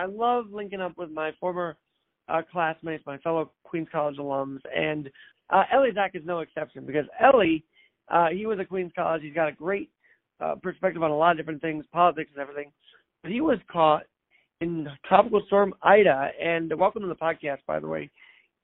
[0.00, 1.76] I love linking up with my former
[2.26, 5.10] uh, classmates, my fellow Queens College alums, and
[5.50, 7.64] uh, Elie Zach is no exception because Elie,
[8.08, 9.20] uh, he was at Queens College.
[9.22, 9.90] He's got a great
[10.40, 12.72] uh, perspective on a lot of different things, politics and everything.
[13.22, 14.04] But he was caught
[14.62, 18.08] in Tropical Storm Ida, and welcome to the podcast, by the way,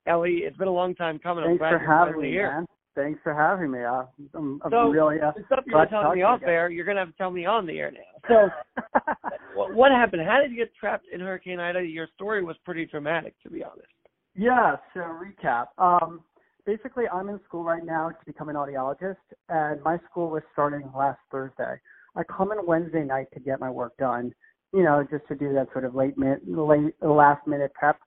[0.06, 0.40] Elie.
[0.42, 1.44] It's been a long time coming.
[1.44, 2.50] I'm Thanks glad for having me, here.
[2.50, 2.66] man.
[2.96, 3.80] Thanks for having me.
[3.80, 6.38] I'm, I'm So really uh, the stuff you were to telling talk me to off
[6.38, 6.48] again.
[6.48, 8.00] air, you're gonna have to tell me on the air now.
[8.26, 8.82] So,
[9.54, 10.22] what, what happened?
[10.26, 11.82] How did you get trapped in Hurricane Ida?
[11.82, 13.86] Your story was pretty dramatic, to be honest.
[14.34, 15.66] Yeah, so recap.
[15.78, 16.22] Um,
[16.64, 19.16] basically, I'm in school right now to become an audiologist,
[19.50, 21.76] and my school was starting last Thursday.
[22.16, 24.32] I come in Wednesday night to get my work done,
[24.72, 27.98] you know, just to do that sort of late minute, late last minute prep,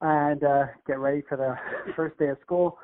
[0.00, 1.54] and uh, get ready for the
[1.96, 2.78] first day of school.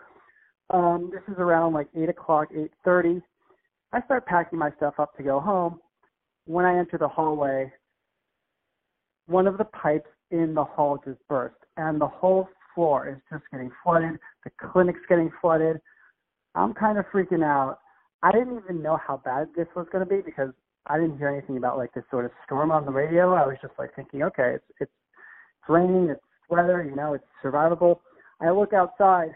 [0.73, 3.21] Um, this is around like eight o'clock, eight thirty.
[3.93, 5.81] I start packing my stuff up to go home.
[6.47, 7.73] When I enter the hallway,
[9.27, 13.45] one of the pipes in the hall just burst, and the whole floor is just
[13.51, 14.19] getting flooded.
[14.45, 15.81] The clinic's getting flooded.
[16.55, 17.79] I'm kind of freaking out.
[18.23, 20.51] I didn't even know how bad this was going to be because
[20.87, 23.35] I didn't hear anything about like this sort of storm on the radio.
[23.35, 24.93] I was just like thinking, okay, it's it's,
[25.61, 28.01] it's raining, it's weather, you know, it's survivable.
[28.41, 29.31] I look outside.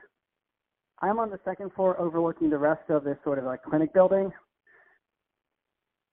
[1.04, 4.32] I'm on the second floor overlooking the rest of this sort of like clinic building.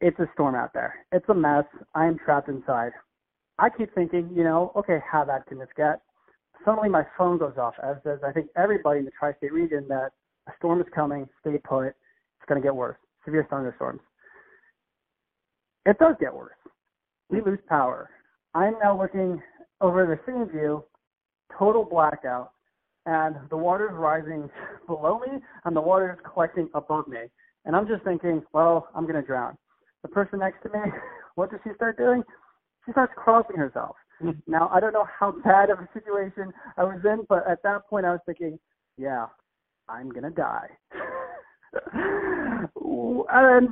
[0.01, 1.05] It's a storm out there.
[1.13, 1.63] It's a mess.
[1.95, 2.91] I am trapped inside.
[3.57, 6.01] I keep thinking, you know, okay, how bad can this get?
[6.65, 10.09] Suddenly my phone goes off, as does I think everybody in the tri-state region that
[10.49, 12.97] a storm is coming, stay put, it's going to get worse.
[13.23, 14.01] Severe thunderstorms.
[15.85, 16.57] It does get worse.
[17.29, 18.09] We lose power.
[18.53, 19.41] I'm now looking
[19.79, 20.83] over the scene view,
[21.57, 22.51] total blackout,
[23.05, 24.49] and the water is rising
[24.87, 27.19] below me, and the water is collecting above me.
[27.65, 29.57] And I'm just thinking, well, I'm going to drown.
[30.01, 30.79] The person next to me,
[31.35, 32.23] what does she start doing?
[32.85, 33.95] She starts crossing herself.
[34.47, 37.87] now, I don't know how bad of a situation I was in, but at that
[37.89, 38.59] point I was thinking,
[38.97, 39.27] yeah,
[39.89, 40.69] I'm going to die.
[43.31, 43.69] and,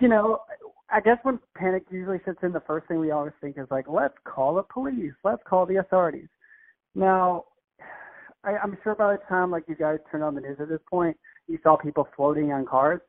[0.00, 0.40] you know,
[0.90, 3.86] I guess when panic usually sets in, the first thing we always think is like,
[3.88, 6.28] let's call the police, let's call the authorities.
[6.94, 7.44] Now,
[8.46, 10.80] I, I'm sure by the time like you guys turned on the news at this
[10.88, 11.16] point,
[11.48, 13.00] you saw people floating on cars.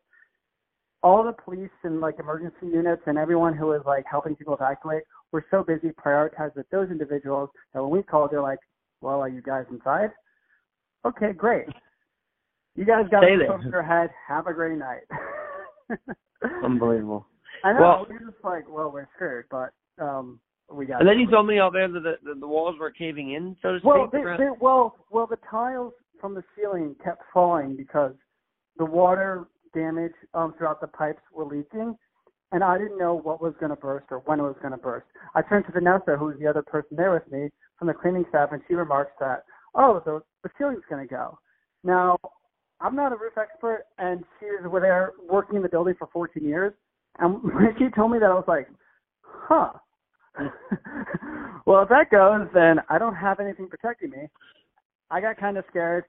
[1.04, 5.04] All the police and like emergency units and everyone who was like helping people evacuate
[5.32, 8.60] were so busy prioritized with those individuals that when we called, they're like,
[9.02, 10.10] "Well, are you guys inside?
[11.06, 11.68] Okay, great.
[12.76, 14.10] You guys got Stay a over your head.
[14.28, 15.04] Have a great night."
[16.64, 17.28] Unbelievable.
[17.64, 17.80] I know.
[17.80, 19.70] Well- we're just like, well, we're screwed, but
[20.00, 20.40] um,
[20.72, 21.00] we got.
[21.00, 23.56] And then you told me out there that the, the, the walls were caving in,
[23.62, 23.86] so to speak.
[23.86, 28.14] Well, they, they, well, well, the tiles from the ceiling kept falling because
[28.78, 31.96] the water damage um, throughout the pipes were leaking,
[32.52, 34.78] and I didn't know what was going to burst or when it was going to
[34.78, 35.06] burst.
[35.36, 38.26] I turned to Vanessa, who was the other person there with me from the cleaning
[38.30, 39.44] staff, and she remarks that,
[39.76, 41.38] oh, the, the ceiling's going to go.
[41.84, 42.18] Now,
[42.80, 46.44] I'm not a roof expert, and she was there working in the building for 14
[46.44, 46.74] years,
[47.20, 48.68] and when she told me that, I was like,
[49.22, 49.74] huh.
[51.66, 54.28] well, if that goes, then I don't have anything protecting me.
[55.10, 56.04] I got kind of scared.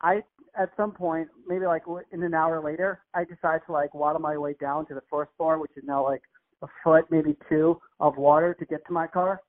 [0.00, 0.22] I,
[0.58, 1.82] at some point, maybe like
[2.12, 5.30] in an hour later, I decided to like waddle my way down to the first
[5.36, 6.22] floor, which is now like
[6.62, 9.40] a foot, maybe two of water to get to my car.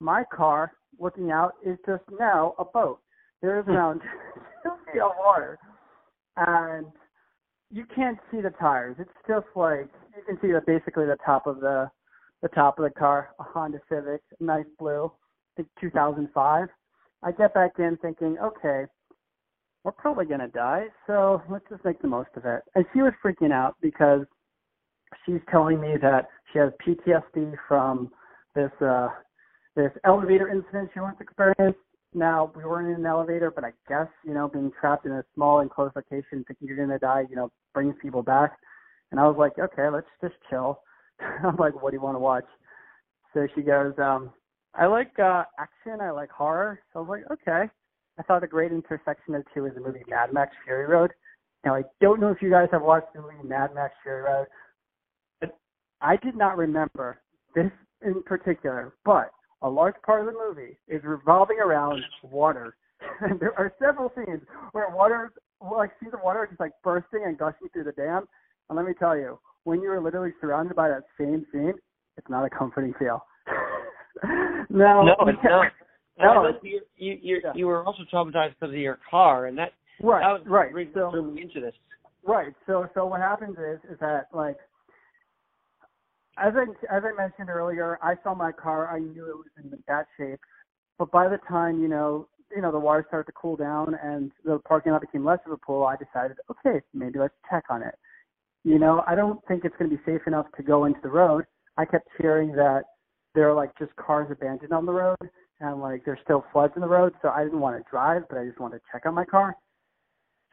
[0.00, 3.00] My car, looking out, is just now a boat.
[3.42, 3.72] There is hmm.
[3.72, 4.00] around
[4.62, 5.58] two feet of water,
[6.36, 6.86] and
[7.70, 8.96] you can't see the tires.
[8.98, 11.90] It's just like you can see the basically the top of the
[12.42, 16.68] the top of the car, a Honda Civic, nice blue, I think 2005.
[17.22, 18.84] I get back in thinking, okay,
[19.84, 22.62] we're probably gonna die, so let's just make the most of it.
[22.74, 24.22] And she was freaking out because
[25.24, 28.10] she's telling me that she has PTSD from
[28.54, 29.08] this uh
[29.76, 31.78] this elevator incident she once experienced.
[32.14, 35.24] Now we weren't in an elevator, but I guess you know being trapped in a
[35.34, 38.56] small enclosed location, thinking you're gonna die, you know, brings people back.
[39.10, 40.80] And I was like, okay, let's just chill.
[41.44, 42.44] I'm like, what do you want to watch?
[43.34, 44.32] So she goes, um,
[44.74, 46.80] I like uh action, I like horror.
[46.92, 47.70] So I was like, okay.
[48.18, 51.12] I thought a great intersection of two is the movie Mad Max Fury Road.
[51.64, 54.46] Now I don't know if you guys have watched the movie Mad Max Fury Road,
[55.40, 55.56] but
[56.00, 57.20] I did not remember
[57.54, 57.70] this
[58.04, 59.30] in particular, but
[59.62, 62.76] a large part of the movie is revolving around water.
[63.20, 64.42] And there are several scenes
[64.72, 68.26] where water, like scenes of water, are just like bursting and gushing through the dam.
[68.68, 71.74] And let me tell you, when you are literally surrounded by that same scene,
[72.16, 73.24] it's not a comforting feel.
[74.70, 75.72] now, No, it's not.
[76.20, 77.52] No, No, you you you, Yeah.
[77.54, 79.70] you were also traumatized because of your car, and that
[80.02, 80.72] right, that was right.
[80.72, 81.74] really So, threw me into this.
[82.26, 82.52] Right.
[82.66, 84.56] So so what happens is is that like
[86.38, 89.78] as I as I mentioned earlier, I saw my car, I knew it was in
[89.86, 90.40] that shape.
[90.98, 94.32] But by the time, you know, you know, the water started to cool down and
[94.44, 97.82] the parking lot became less of a pool, I decided, okay, maybe let's check on
[97.82, 97.94] it.
[98.64, 101.44] You know, I don't think it's gonna be safe enough to go into the road.
[101.76, 102.82] I kept hearing that
[103.34, 105.16] there are like just cars abandoned on the road
[105.60, 108.38] and like there's still floods in the road, so I didn't want to drive, but
[108.38, 109.56] I just wanted to check on my car.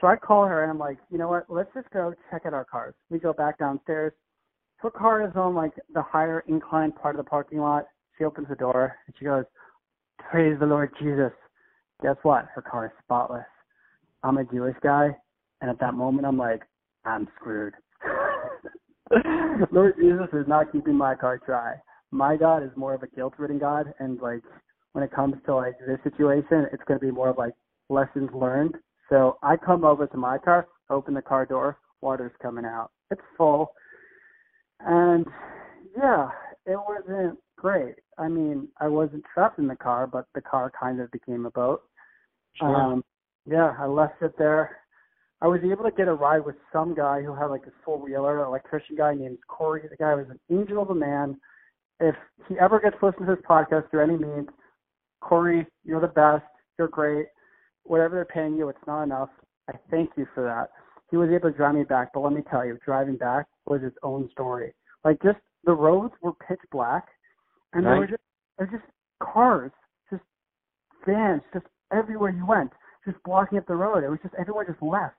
[0.01, 1.45] So I call her and I'm like, you know what?
[1.49, 2.93] Let's just go check out our cars.
[3.09, 4.13] We go back downstairs.
[4.77, 7.85] Her car is on like the higher incline part of the parking lot.
[8.17, 9.45] She opens the door and she goes,
[10.19, 11.31] "Praise the Lord Jesus."
[12.03, 12.45] Guess what?
[12.53, 13.45] Her car is spotless.
[14.23, 15.15] I'm a Jewish guy,
[15.61, 16.63] and at that moment, I'm like,
[17.05, 17.73] I'm screwed.
[19.71, 21.75] Lord Jesus is not keeping my car dry.
[22.11, 24.41] My God is more of a guilt-ridden God, and like
[24.93, 27.53] when it comes to like this situation, it's going to be more of like
[27.89, 28.75] lessons learned.
[29.09, 32.91] So I come over to my car, open the car door, water's coming out.
[33.11, 33.71] It's full.
[34.79, 35.25] And
[35.97, 36.29] yeah,
[36.65, 37.95] it wasn't great.
[38.17, 41.51] I mean, I wasn't trapped in the car, but the car kind of became a
[41.51, 41.81] boat.
[42.55, 42.75] Sure.
[42.75, 43.03] Um
[43.45, 44.77] yeah, I left it there.
[45.45, 47.99] I was able to get a ride with some guy who had like a four
[47.99, 49.83] wheeler, an electrician guy named Corey.
[49.87, 51.39] The guy was an angel of a man.
[51.99, 52.15] If
[52.49, 54.47] he ever gets to listen to this podcast through any means,
[55.21, 56.45] Corey, you're the best.
[56.79, 57.27] You're great.
[57.83, 59.29] Whatever they're paying you, it's not enough.
[59.69, 60.71] I thank you for that.
[61.11, 63.81] He was able to drive me back, but let me tell you, driving back was
[63.83, 64.73] its own story.
[65.03, 67.05] Like just the roads were pitch black,
[67.73, 67.99] and there Right.
[67.99, 68.23] were just
[68.57, 68.89] there were just
[69.21, 69.71] cars,
[70.09, 70.23] just
[71.05, 72.71] vans, just everywhere you went,
[73.05, 74.03] just blocking up the road.
[74.03, 75.13] It was just everyone just left.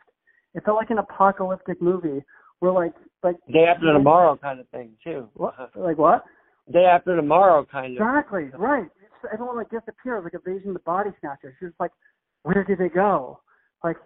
[0.57, 2.25] It felt like an apocalyptic movie
[2.61, 5.29] where like like Day after tomorrow kind of thing too.
[5.35, 6.25] what like what?
[6.73, 8.03] Day after tomorrow kind of.
[8.03, 8.89] Exactly, right.
[9.01, 11.55] Just everyone like disappeared, like invasion of the body snatchers.
[11.61, 11.93] It's just like,
[12.43, 13.41] where did they go?
[13.85, 13.97] Like,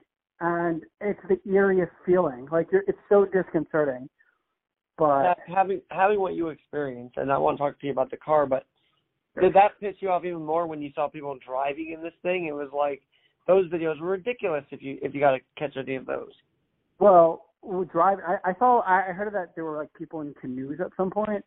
[0.41, 2.49] and it's the eeriest feeling.
[2.51, 4.09] Like, you're, it's so disconcerting.
[4.99, 8.11] But Ha- having having what you experienced, and I want to talk to you about
[8.11, 8.65] the car, but
[9.41, 12.47] did that piss you off even more when you saw people driving in this thing?
[12.47, 13.03] It was like
[13.51, 14.65] those videos were ridiculous.
[14.71, 16.33] If you if you got to catch any of those,
[16.99, 18.19] well, we drive.
[18.27, 18.81] I, I saw.
[18.83, 21.45] I I heard that there were like people in canoes at some point.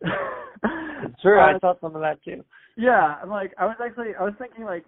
[1.22, 2.44] sure, I Uh, saw some of that too.
[2.76, 4.84] Yeah, I'm like, I was actually, I was thinking like,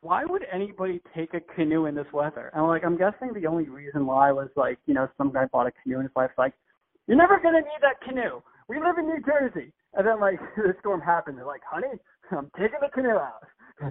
[0.00, 2.50] why would anybody take a canoe in this weather?
[2.54, 5.66] And like, I'm guessing the only reason why was like, you know, some guy bought
[5.68, 6.52] a canoe and his wife's like,
[7.06, 8.42] you're never gonna need that canoe.
[8.68, 9.72] We live in New Jersey.
[9.94, 11.38] And then like the storm happened.
[11.38, 11.94] They're like, honey,
[12.32, 13.42] I'm taking the canoe out.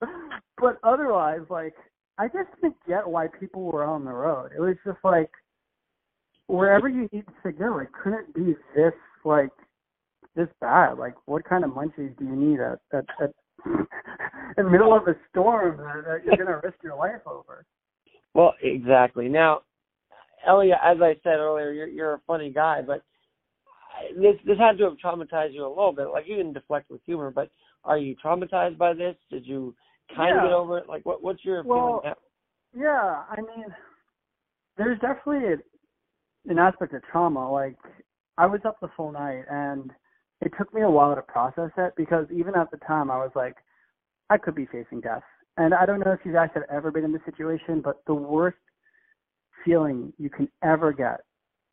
[0.58, 1.74] but otherwise, like,
[2.18, 4.50] I just didn't get why people were on the road.
[4.56, 5.30] It was just like,
[6.46, 8.92] wherever you need to go, it couldn't be this
[9.24, 9.50] like
[10.36, 10.98] this bad.
[10.98, 13.32] Like, what kind of munchies do you need at at, at
[13.66, 17.64] in the middle of a storm that, you're gonna risk your life over?
[18.34, 19.28] Well, exactly.
[19.28, 19.62] Now,
[20.46, 23.02] Elliot, as I said earlier, you're you're a funny guy, but
[24.16, 26.08] this this had to have traumatized you a little bit.
[26.08, 27.50] Like you can deflect with humor, but
[27.84, 29.16] are you traumatized by this?
[29.30, 29.74] Did you
[30.16, 30.88] kind of get over it?
[30.88, 32.16] Like, what what's your Well, feeling
[32.74, 32.82] now?
[32.82, 33.66] Yeah, I mean,
[34.76, 37.50] there's definitely a, an aspect of trauma.
[37.50, 37.76] Like,
[38.36, 39.90] I was up the full night, and
[40.40, 43.30] it took me a while to process it because even at the time, I was
[43.34, 43.56] like,
[44.30, 45.22] I could be facing death.
[45.56, 48.14] And I don't know if you guys have ever been in this situation, but the
[48.14, 48.56] worst
[49.64, 51.20] feeling you can ever get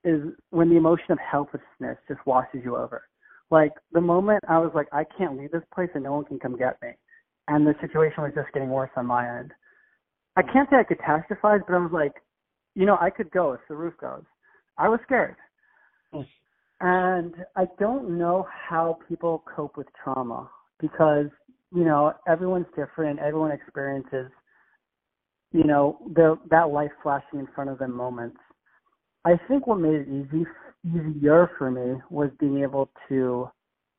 [0.04, 3.04] is when the emotion of helplessness just washes you over.
[3.52, 6.40] Like the moment I was like, I can't leave this place and no one can
[6.40, 6.92] come get me.
[7.48, 9.52] And the situation was just getting worse on my end.
[10.38, 12.14] I can't say I catastrophized, but I was like,
[12.76, 14.24] you know, I could go if the roof goes.
[14.78, 15.36] I was scared.
[16.14, 16.26] Mm.
[16.80, 21.28] And I don't know how people cope with trauma because,
[21.76, 23.20] you know, everyone's different.
[23.20, 24.32] Everyone experiences,
[25.52, 28.38] you know, the, that life flashing in front of them moments.
[29.26, 30.46] I think what made it easy,
[30.86, 33.50] easier for me was being able to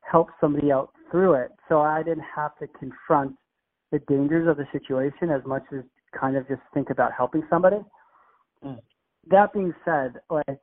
[0.01, 1.51] help somebody out through it.
[1.69, 3.35] So I didn't have to confront
[3.91, 5.83] the dangers of the situation as much as
[6.19, 7.77] kind of just think about helping somebody.
[8.63, 8.79] Mm.
[9.29, 10.59] That being said, like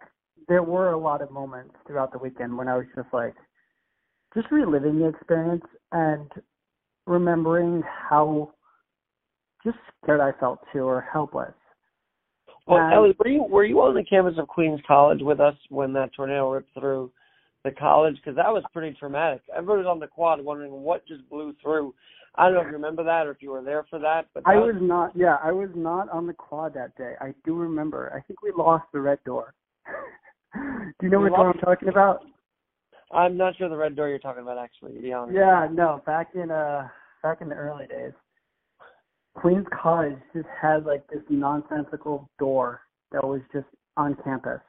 [0.48, 3.34] there were a lot of moments throughout the weekend when I was just like
[4.34, 6.30] just reliving the experience and
[7.06, 8.52] remembering how
[9.64, 11.54] just scared I felt too or helpless.
[12.66, 15.54] Well, Um, Elie, were you were you on the campus of Queens College with us
[15.68, 17.10] when that tornado ripped through
[17.64, 18.16] the college?
[18.16, 19.42] Because that was pretty traumatic.
[19.54, 21.94] Everybody was on the quad wondering what just blew through.
[22.36, 24.44] I don't know if you remember that or if you were there for that, but
[24.44, 27.14] that I was not yeah, I was not on the quad that day.
[27.20, 28.12] I do remember.
[28.14, 29.54] I think we lost the red door.
[30.54, 30.60] do
[31.02, 32.24] you know which one I'm talking about?
[33.12, 35.36] I'm not sure the red door you're talking about actually, to be honest.
[35.36, 36.88] Yeah, no, back in uh
[37.22, 38.12] back in the early days.
[39.34, 42.80] Queens College just had like this nonsensical door
[43.12, 44.60] that was just on campus.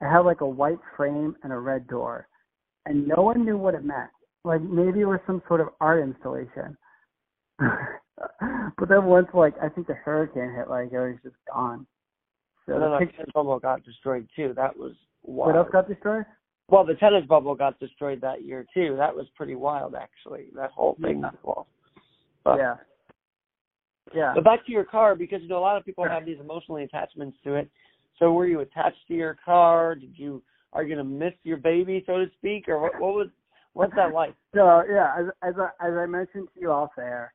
[0.00, 2.28] It had like a white frame and a red door.
[2.86, 4.10] And no one knew what it meant.
[4.44, 6.76] Like maybe it was some sort of art installation.
[7.58, 11.86] but then once like I think the hurricane hit, like it was just gone.
[12.66, 14.52] So And then the picture, tennis bubble got destroyed too.
[14.56, 14.92] That was
[15.22, 15.54] wild.
[15.54, 16.24] what else got destroyed?
[16.68, 18.96] well, the tennis bubble got destroyed that year too.
[18.98, 20.46] That was pretty wild actually.
[20.54, 21.22] That whole thing.
[21.42, 21.66] Well,
[22.44, 22.74] but, yeah.
[24.14, 24.32] Yeah.
[24.34, 26.12] But back to your car because you know a lot of people Sure.
[26.12, 27.70] have these emotional attachments to it.
[28.18, 29.94] So were you attached to your car?
[29.94, 33.00] Did you are you gonna miss your baby, so to speak, or what?
[33.00, 33.28] What was
[33.72, 34.34] what's that like?
[34.54, 37.32] So yeah, as as I, as I mentioned to you off air,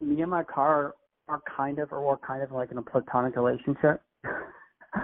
[0.00, 0.94] me and my car
[1.28, 4.02] are kind of or we're kind of like in a platonic relationship.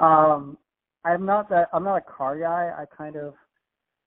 [0.00, 0.56] um,
[1.04, 2.72] I'm not that I'm not a car guy.
[2.76, 3.34] I kind of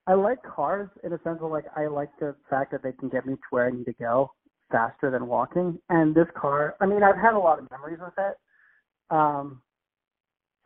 [0.06, 3.08] I like cars in a sense of like I like the fact that they can
[3.08, 4.30] get me to where I need to go
[4.72, 5.78] faster than walking.
[5.90, 8.36] And this car, I mean, I've had a lot of memories with it.
[9.10, 9.60] Um,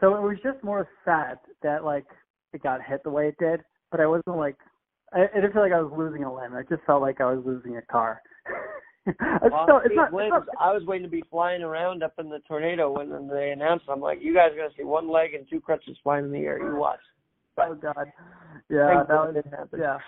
[0.00, 2.06] so it was just more sad that like
[2.52, 3.60] it got hit the way it did,
[3.90, 4.56] but I wasn't like
[5.12, 6.54] I, I didn't feel like I was losing a limb.
[6.54, 8.22] I just felt like I was losing a car.
[9.06, 12.02] it's Well, still, it's not, it's limbs, not, I was waiting to be flying around
[12.02, 13.86] up in the tornado when they announced.
[13.88, 13.92] it.
[13.92, 16.38] I'm like, you guys are gonna see one leg and two crutches flying in the
[16.40, 16.58] air.
[16.58, 17.00] You watch.
[17.58, 18.12] oh god,
[18.68, 19.80] yeah, that didn't happen.
[19.80, 19.98] yeah.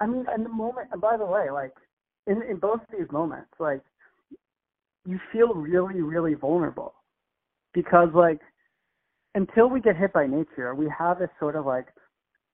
[0.00, 1.74] I mean, and the moment, and by the way, like
[2.30, 3.80] in in both of these moments, like
[5.04, 6.94] you feel really, really vulnerable
[7.74, 8.40] because like
[9.34, 11.86] until we get hit by nature, we have this sort of like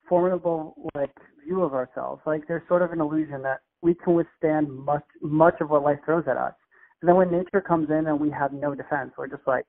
[0.09, 1.11] formidable like
[1.45, 2.23] view of ourselves.
[2.27, 5.99] Like there's sort of an illusion that we can withstand much much of what life
[6.05, 6.55] throws at us.
[7.03, 9.67] And then when nature comes in and we have no defense, we're just like,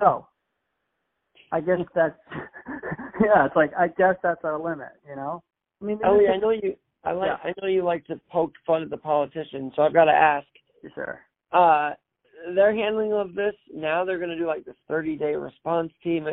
[0.00, 0.26] oh,
[1.52, 1.86] I guess mm.
[1.94, 2.18] that's
[3.24, 3.46] yeah.
[3.46, 5.42] It's like I guess that's our limit, you know.
[5.80, 6.74] I mean, oh, Elie, there's I know you.
[7.04, 7.28] I like.
[7.28, 7.50] Yeah.
[7.50, 10.46] I know you like to poke fun at the politicians, so I've got to ask.
[10.94, 11.20] sure.
[11.52, 11.90] uh
[12.54, 16.24] their handling of this now they're going to do like this 30 day response team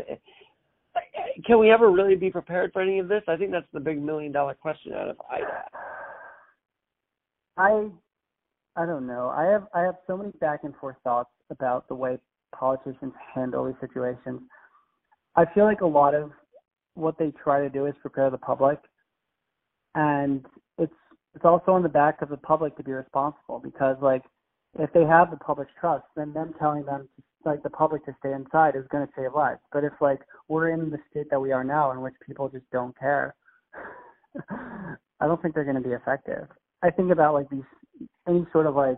[1.48, 4.00] can we ever really be prepared for any of this i think that's the big
[4.00, 5.64] million dollar question out of ida
[7.58, 7.88] I
[8.76, 9.30] I don't know.
[9.30, 12.18] I have I have so many back and forth thoughts about the way
[12.54, 14.42] politicians handle these situations.
[15.36, 16.32] I feel like a lot of
[16.96, 18.80] what they try to do is prepare the public
[19.96, 20.46] and
[20.78, 20.94] it's
[21.34, 24.24] it's also on the back of the public to be responsible because like
[24.78, 27.08] if they have the public's trust, then them telling them
[27.46, 29.60] like the public to stay inside is going to save lives.
[29.72, 32.70] But if like we're in the state that we are now, in which people just
[32.72, 33.36] don't care,
[34.50, 36.48] I don't think they're going to be effective.
[36.84, 37.64] I think about like these
[38.28, 38.98] any sort of like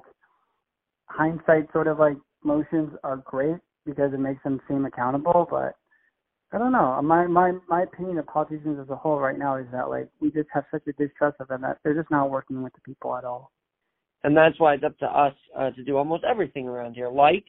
[1.06, 5.76] hindsight sort of like motions are great because it makes them seem accountable, but
[6.54, 7.00] I don't know.
[7.04, 10.32] My my my opinion of politicians as a whole right now is that like we
[10.32, 13.16] just have such a distrust of them that they're just not working with the people
[13.18, 13.52] at all.
[14.24, 17.46] and that's why it's up to us uh, to do almost everything around here like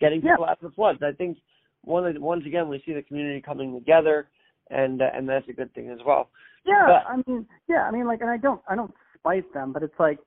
[0.00, 0.32] getting Yeah.
[0.34, 1.36] people out of the floods i think
[1.82, 4.28] one of the, once again we see the community coming together
[4.70, 6.30] and uh, and that's a good thing as well
[6.64, 9.72] Yeah, But- I mean, yeah, I mean, like, and I don't, I don't spite them,
[9.74, 10.18] but it's like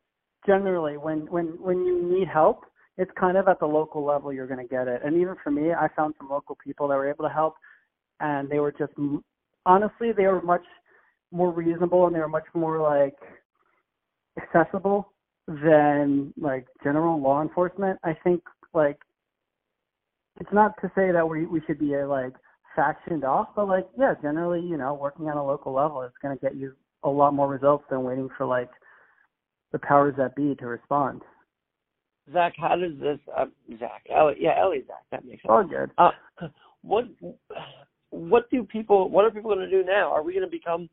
[0.46, 2.58] generally when when when you need help,
[2.98, 5.02] it's kind of at the local level you're going to get it.
[5.04, 7.56] And even for me, I found some local people that were able to help,
[8.20, 8.94] and they were just
[9.66, 10.66] honestly, they were much
[11.32, 13.16] more reasonable and they were much more like
[14.42, 15.14] accessible
[15.48, 18.00] than like general law enforcement.
[18.04, 18.42] I think
[18.74, 18.98] like
[20.40, 22.34] it's not to say that we we should be uh, like
[22.78, 26.38] factioned off, but like yeah, generally, you know, working on a local level is going
[26.38, 26.74] to get you
[27.04, 28.70] a lot more results than waiting for like
[29.72, 31.22] the powers that be to respond.
[32.34, 33.46] zach how does this uh,
[33.80, 35.92] zach elie yeah elie zach that makes sense All good.
[35.98, 36.12] Uh,
[36.82, 37.06] what
[38.12, 40.12] what do people what are people going to do now?
[40.12, 40.90] Are we going to become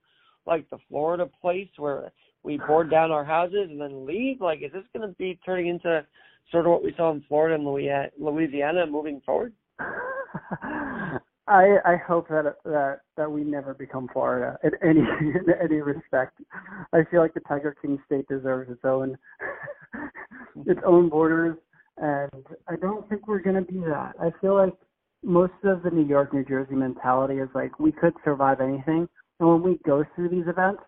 [0.46, 4.40] like the Florida place where we board down our houses and then leave?
[4.40, 6.04] Like, is this going to be turning into
[6.50, 9.52] sort of what we saw in Florida and Louisiana, moving forward?
[11.48, 16.40] I I hope that that that we never become Florida in any in any respect.
[16.92, 19.16] I feel like the Tiger King state deserves its own
[20.66, 21.56] its own borders,
[21.98, 24.14] and I don't think we're gonna be that.
[24.20, 24.74] I feel like
[25.26, 29.08] most of the New York, New Jersey mentality is like we could survive anything,
[29.40, 30.82] and when we go through these events,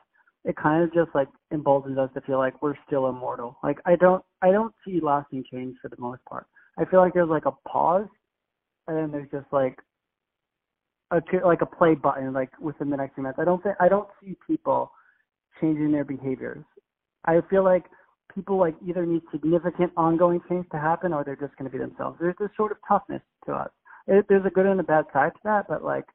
[0.45, 3.59] it kind of just like emboldens us to feel like we're still immortal.
[3.65, 6.47] Like I don't I don't see lasting change for the most part.
[6.79, 8.07] I feel like there's like a pause,
[8.87, 9.77] and then there's just like
[11.11, 13.41] a like a play button like within the next few months.
[13.41, 14.93] I don't think I don't see people
[15.61, 16.65] changing their behaviors.
[17.25, 17.87] I feel like
[18.33, 21.83] people like either need significant ongoing change to happen or they're just going to be
[21.83, 22.19] themselves.
[22.21, 23.71] There's this sort of toughness to us.
[24.09, 26.07] It, there's a good and a bad side to that, but like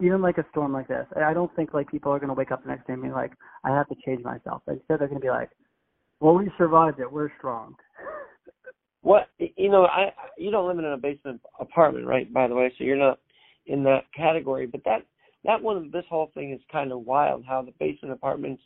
[0.00, 2.62] even like a storm like this, I don't think like people are to wake up
[2.62, 3.32] the next day and be like,
[3.64, 4.62] I have to change myself.
[4.66, 5.50] Instead, they're to be like,
[6.20, 7.10] Well, we survived it.
[7.10, 7.76] We're strong.
[9.02, 12.32] What you know, I you don't live in a basement apartment, right?
[12.32, 13.18] By the way, so you're not
[13.66, 14.66] in that category.
[14.66, 15.02] But that
[15.44, 17.44] that one, this whole thing is kind of wild.
[17.46, 18.62] How the basement apartments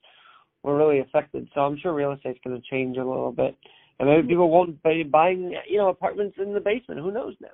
[0.62, 1.48] were really affected.
[1.52, 3.56] So I'm sure real estate's going to change a little bit,
[3.98, 7.00] and maybe people won't be buying you know apartments in the basement.
[7.00, 7.48] Who knows now?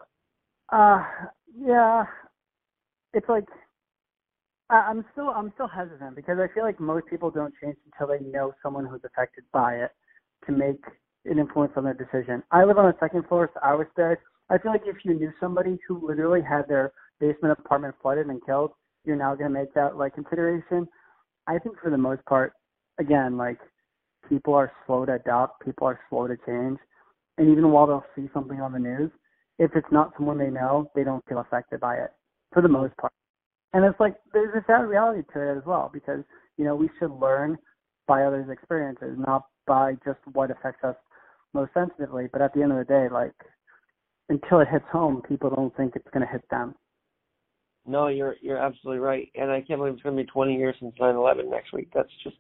[0.75, 1.04] Uh,
[1.57, 2.04] yeah,
[3.12, 3.45] it's like
[4.71, 8.09] I- I'm still I'm still hesitant because I feel like most people don't change until
[8.09, 9.93] they know someone who's affected by it
[10.47, 10.83] to make
[11.26, 12.43] an influence on their decision.
[12.50, 14.19] I live on the second floor, so I was there.
[14.50, 18.45] I feel like if you knew somebody who literally had their basement apartment flooded and
[18.45, 18.73] killed,
[19.04, 20.88] you're now going to make that like consideration.
[21.47, 22.52] I think for the most part,
[22.99, 23.59] again, like
[24.28, 26.78] people are slow to adopt, people are slow to change,
[27.38, 29.12] and even while they'll see something on the news,
[29.58, 32.11] if it's not someone they know, they don't feel affected by it
[32.52, 33.12] for the most part.
[33.73, 36.20] And it's like there's a sad reality to it as well because
[36.56, 37.56] you know we should learn
[38.06, 40.96] by others' experiences, not by just what affects us
[41.52, 42.28] most sensitively.
[42.32, 43.34] But at the end of the day, like
[44.28, 46.75] until it hits home, people don't think it's going to hit them.
[47.87, 50.76] No, you're you're absolutely right, and I can't believe it's going to be 20 years
[50.80, 51.88] since 9/11 next week.
[51.92, 52.37] That's just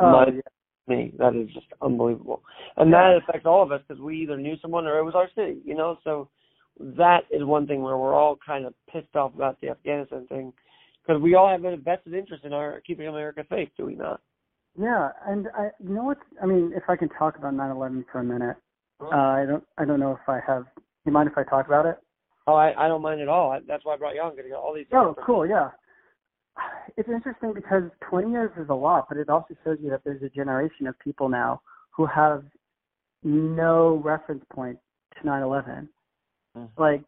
[0.00, 0.94] Oh, mind yeah.
[0.96, 1.12] me.
[1.18, 2.42] That is just unbelievable,
[2.76, 5.28] and that affects all of us because we either knew someone or it was our
[5.34, 5.60] city.
[5.64, 6.28] You know, so
[6.80, 10.52] that is one thing where we're all kind of pissed off about the Afghanistan thing
[11.06, 14.20] because we all have a vested interest in our keeping America safe, do we not?
[14.78, 16.18] Yeah, and I, you know what?
[16.42, 18.56] I mean, if I can talk about 9/11 for a minute,
[19.00, 20.66] uh, I don't, I don't know if I have.
[21.04, 21.98] You mind if I talk about it?
[22.46, 23.50] Oh, I, I don't mind at all.
[23.50, 24.36] I, that's why I brought you on.
[24.36, 24.86] Getting all these.
[24.92, 25.46] Oh, cool.
[25.46, 25.70] Yeah.
[26.96, 30.22] It's interesting because 20 years is a lot, but it also shows you that there's
[30.22, 31.60] a generation of people now
[31.90, 32.44] who have
[33.22, 34.78] no reference point
[35.16, 35.88] to 9/11.
[36.58, 36.68] Mhm.
[36.78, 37.04] Like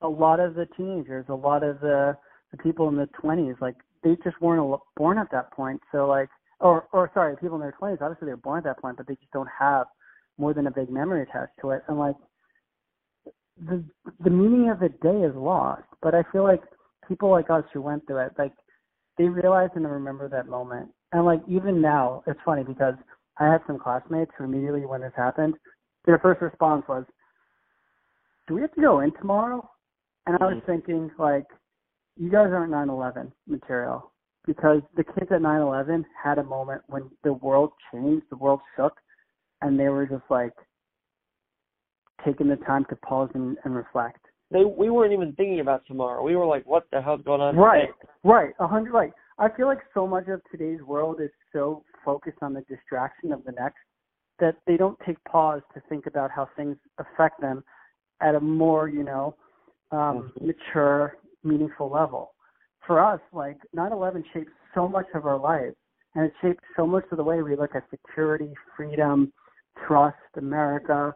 [0.00, 2.16] a lot of the teenagers, a lot of the
[2.50, 5.80] the people in the 20s, like they just weren't born at that point.
[5.92, 6.28] So like,
[6.60, 9.06] or or sorry, people in their 20s, obviously they were born at that point, but
[9.06, 9.86] they just don't have
[10.38, 11.82] more than a big memory attached to it.
[11.88, 12.16] And like
[13.66, 13.84] the
[14.24, 15.84] the meaning of the day is lost.
[16.02, 16.62] But I feel like
[17.08, 18.52] people like us who went through it, like
[19.18, 20.90] they realize and remember that moment.
[21.12, 22.94] And like even now, it's funny because
[23.38, 25.54] I had some classmates who immediately when this happened,
[26.06, 27.04] their first response was,
[28.46, 29.68] "Do we have to go in tomorrow?"
[30.26, 30.66] And I was Mhm.
[30.66, 31.46] thinking like,
[32.16, 34.12] you guys aren't 9/11 material
[34.44, 39.00] because the kids at 9/11 had a moment when the world changed, the world shook,
[39.62, 40.54] and they were just like
[42.24, 44.24] taking the time to pause and, and reflect.
[44.50, 46.22] They we weren't even thinking about tomorrow.
[46.22, 47.56] We were like, what the hell's going on?
[47.56, 48.12] Right, today?
[48.24, 48.92] right, a hundred.
[48.92, 53.32] Like I feel like so much of today's world is so focused on the distraction
[53.32, 53.78] of the next
[54.38, 57.64] that they don't take pause to think about how things affect them
[58.22, 59.34] at a more, you know,
[59.90, 60.46] um, Mhm.
[60.46, 62.34] mature, meaningful level.
[62.86, 65.76] For us, like 9/11 shaped so much of our lives,
[66.14, 69.32] and it shaped so much of the way we look at security, freedom,
[69.86, 71.14] trust, America.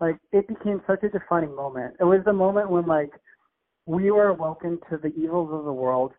[0.00, 1.96] Like it became such a defining moment.
[1.98, 3.18] It was the moment when like
[3.86, 6.12] we were awoken to the evils of the world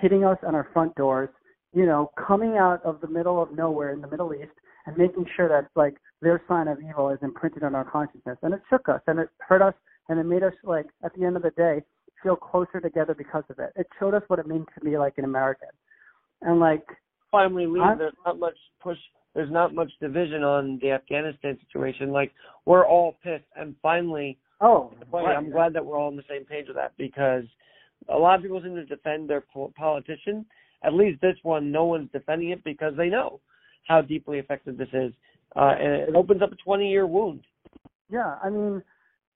[0.00, 1.30] hitting us on our front doors,
[1.72, 4.52] you know, coming out of the middle of nowhere in the Middle East
[4.86, 8.38] and making sure that like their sign of evil is imprinted on our consciousness.
[8.42, 9.74] And it shook us and it hurt us
[10.08, 11.82] and it made us like at the end of the day
[12.22, 13.72] feel closer together because of it.
[13.76, 15.68] It showed us what it means to be like an American.
[16.42, 16.86] And like
[17.30, 18.98] finally we leave, I'm- there's not much push.
[19.34, 22.12] There's not much division on the Afghanistan situation.
[22.12, 22.32] Like
[22.66, 25.36] we're all pissed, and finally, oh, boy, right.
[25.36, 27.44] I'm glad that we're all on the same page with that because
[28.10, 30.44] a lot of people seem to defend their po- politician.
[30.84, 33.40] At least this one, no one's defending it because they know
[33.86, 35.12] how deeply affected this is,
[35.56, 37.40] uh, and it opens up a 20-year wound.
[38.10, 38.82] Yeah, I mean,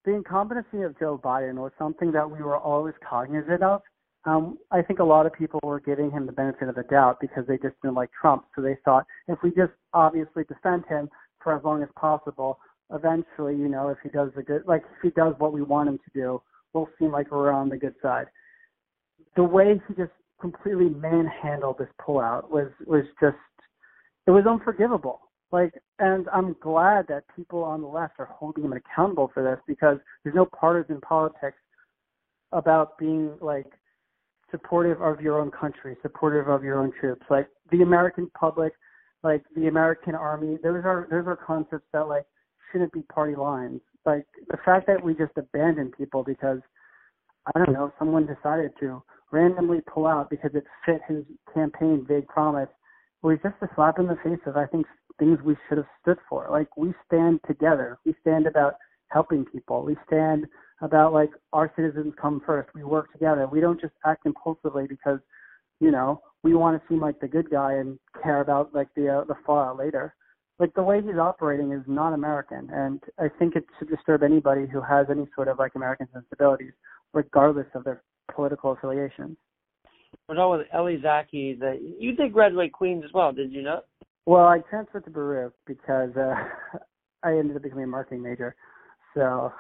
[0.04, 3.82] the incompetency of Joe Biden was something that we were always cognizant of.
[4.24, 7.18] Um, I think a lot of people were giving him the benefit of the doubt
[7.20, 8.44] because they just didn't like Trump.
[8.54, 11.09] So they thought if we just obviously defend him
[11.42, 12.59] for as long as possible,
[12.92, 15.88] eventually, you know, if he does the good, like if he does what we want
[15.88, 18.26] him to do, we'll seem like we're on the good side.
[19.37, 23.37] the way he just completely manhandled this pullout was was just
[24.26, 25.20] it was unforgivable.
[25.52, 29.60] Like, and I'm glad that people on the left are holding him accountable for this
[29.66, 31.58] because there's no partisan politics
[32.52, 33.66] about being like
[34.50, 37.24] supportive of your own country, supportive of your own troops.
[37.30, 38.72] Like the American public,
[39.22, 42.26] like the American army, those are those are concepts that like
[42.70, 43.80] shouldn't be party lines.
[44.04, 46.58] Like the fact that we just abandon people because
[47.54, 52.26] I don't know, someone decided to randomly pull out because it fit his campaign vague
[52.26, 52.68] promise
[53.26, 54.86] was just a slap in the face of I think
[55.18, 56.48] things we should have stood for.
[56.50, 57.98] Like we stand together.
[58.04, 58.74] We stand about
[59.08, 59.82] helping people.
[59.82, 60.46] We stand
[60.80, 62.70] about like our citizens come first.
[62.74, 63.48] We work together.
[63.50, 65.18] We don't just act impulsively because,
[65.80, 69.08] you know, we want to seem like the good guy and care about like the
[69.08, 70.14] uh, the fallout later.
[70.58, 74.66] Like the way he's operating is not American, and I think it should disturb anybody
[74.66, 76.72] who has any sort of like American sensibilities,
[77.12, 78.02] regardless of their
[78.34, 79.36] political affiliations.
[80.28, 81.54] Talking with Elie Zaki.
[81.54, 83.84] That you did graduate Queens as well, did you not?
[84.26, 86.34] Well, I transferred to Baruch because uh,
[87.22, 88.56] I ended up becoming a marketing major.
[89.14, 89.52] So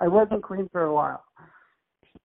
[0.00, 1.24] I was in Queens for a while.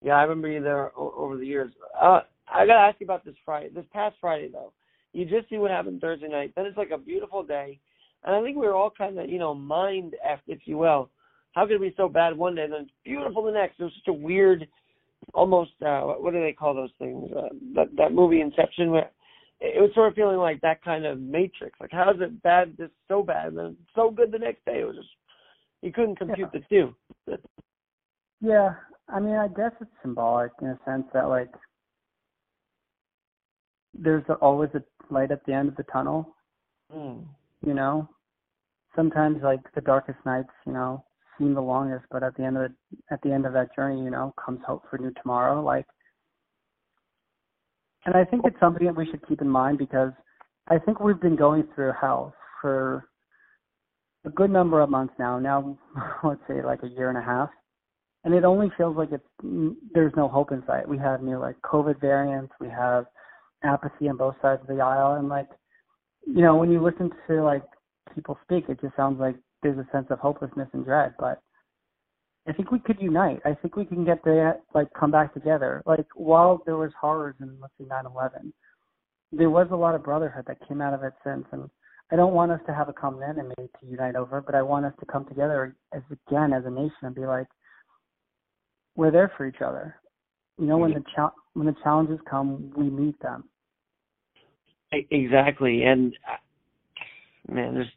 [0.02, 1.72] Yeah, I remember you there o- over the years.
[2.00, 3.70] Uh, I got to ask you about this Friday.
[3.74, 4.74] This past Friday, though,
[5.14, 6.54] you just see what happened Thursday night.
[6.56, 7.80] Then it's like a beautiful day,
[8.24, 11.10] and I think we were all kind of, you know, mind f, if you will.
[11.54, 13.80] How could it be so bad one day and then it's beautiful the next?
[13.80, 14.68] It was such a weird,
[15.34, 17.30] almost uh, what do they call those things?
[17.36, 19.12] Uh, that that movie Inception, where
[19.60, 21.80] it was sort of feeling like that kind of Matrix.
[21.80, 24.82] Like how is it bad, this so bad, and then so good the next day?
[24.82, 25.10] It was just
[25.82, 26.60] you couldn't compute Yeah.
[26.60, 26.66] the
[27.28, 27.38] two.
[28.42, 28.74] Yeah,
[29.08, 31.52] I mean, I guess it's symbolic in a sense that like
[33.94, 36.36] there's always a light at the end of the tunnel.
[36.94, 37.26] Mm.
[37.66, 38.10] You know,
[38.96, 41.04] sometimes like the darkest nights, you know,
[41.38, 44.04] seem the longest, but at the end of the at the end of that journey,
[44.04, 45.62] you know, comes hope for new tomorrow.
[45.62, 45.86] Like,
[48.06, 50.12] and I think it's something that we should keep in mind because
[50.68, 53.06] I think we've been going through hell for
[54.26, 55.40] a good number of months now.
[55.40, 55.78] Now,
[56.24, 57.50] let's say like a year and a half,
[58.24, 59.24] and it only feels like it's
[59.94, 60.88] there's no hope in sight.
[60.88, 62.54] We have new like COVID variants.
[62.60, 63.06] We have
[63.64, 65.50] apathy on both sides of the aisle, and like,
[66.26, 67.64] you know, when you listen to like
[68.14, 71.14] people speak, it just sounds like there's a sense of hopelessness and dread.
[71.20, 71.42] But
[72.48, 73.40] I think we could unite.
[73.46, 75.84] I think we can get the like come back together.
[75.86, 78.52] Like while there was horrors in let's say 9/11,
[79.32, 81.46] there was a lot of brotherhood that came out of it since.
[81.52, 81.70] And
[82.12, 84.86] I don't want us to have a common enemy to unite over, but I want
[84.86, 87.48] us to come together as again as a nation and be like,
[88.96, 89.96] we're there for each other.
[90.58, 93.46] You know, when the cha- when the challenges come, we meet them.
[94.92, 97.88] Exactly, and uh, man, there's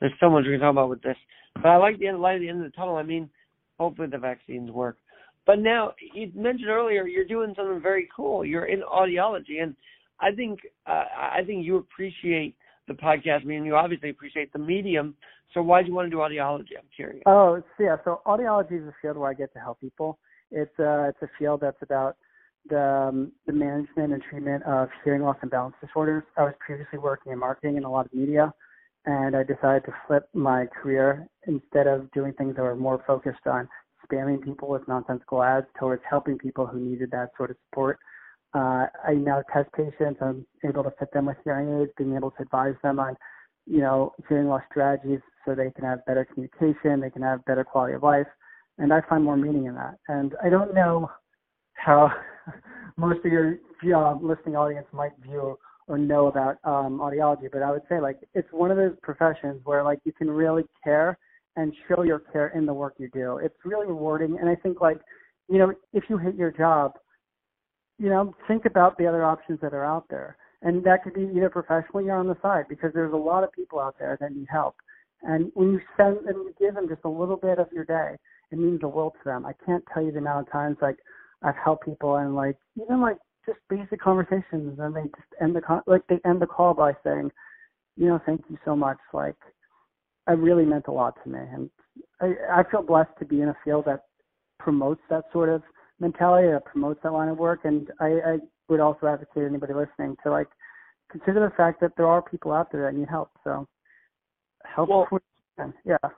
[0.00, 1.16] there's so much we can talk about with this.
[1.54, 2.96] But I like the end, light at the end of the tunnel.
[2.96, 3.30] I mean,
[3.78, 4.98] hopefully the vaccines work.
[5.46, 8.44] But now you mentioned earlier you're doing something very cool.
[8.44, 9.76] You're in audiology, and
[10.20, 12.56] I think uh, I think you appreciate
[12.88, 13.42] the podcast.
[13.42, 15.14] I mean, you obviously appreciate the medium.
[15.52, 16.76] So why do you want to do audiology?
[16.78, 17.22] I'm curious.
[17.26, 17.96] Oh, yeah.
[18.04, 20.18] So audiology is a field where I get to help people.
[20.50, 22.16] It's uh, it's a field that's about
[22.68, 26.24] the um, the management and treatment of hearing loss and balance disorders.
[26.36, 28.52] I was previously working in marketing and a lot of media,
[29.06, 33.46] and I decided to flip my career instead of doing things that were more focused
[33.46, 33.68] on
[34.06, 37.98] spamming people with nonsensical ads towards helping people who needed that sort of support.
[38.54, 40.20] Uh, I now test patients.
[40.20, 43.16] I'm able to fit them with hearing aids, being able to advise them on,
[43.66, 47.64] you know, hearing loss strategies so they can have better communication, they can have better
[47.64, 48.26] quality of life,
[48.78, 49.96] and I find more meaning in that.
[50.08, 51.10] And I don't know
[51.74, 52.12] how
[52.96, 53.56] most of your
[53.94, 58.18] uh, listening audience might view or know about um, audiology, but I would say like
[58.32, 61.18] it's one of those professions where like you can really care
[61.56, 63.38] and show your care in the work you do.
[63.38, 64.98] It's really rewarding, and I think like
[65.48, 66.92] you know if you hate your job,
[67.98, 71.30] you know think about the other options that are out there, and that could be
[71.36, 74.34] either professionally or on the side because there's a lot of people out there that
[74.34, 74.74] need help,
[75.22, 78.16] and when you send and you give them just a little bit of your day,
[78.50, 79.44] it means the world to them.
[79.44, 80.96] I can't tell you the amount of times like
[81.42, 85.60] I've helped people and like even like just basic conversations and they just end the
[85.60, 87.30] con- like they end the call by saying,
[87.96, 88.98] you know, thank you so much.
[89.12, 89.36] Like
[90.28, 91.70] it really meant a lot to me, and
[92.20, 94.04] I I feel blessed to be in a field that
[94.58, 95.62] promotes that sort of
[96.00, 98.36] mentality, that promotes that line of work, and I, I
[98.68, 100.48] would also advocate anybody listening to like
[101.10, 103.30] consider the fact that there are people out there that need help.
[103.44, 103.66] So
[104.64, 105.20] help Well- where
[105.58, 105.74] you can.
[105.84, 106.10] yeah.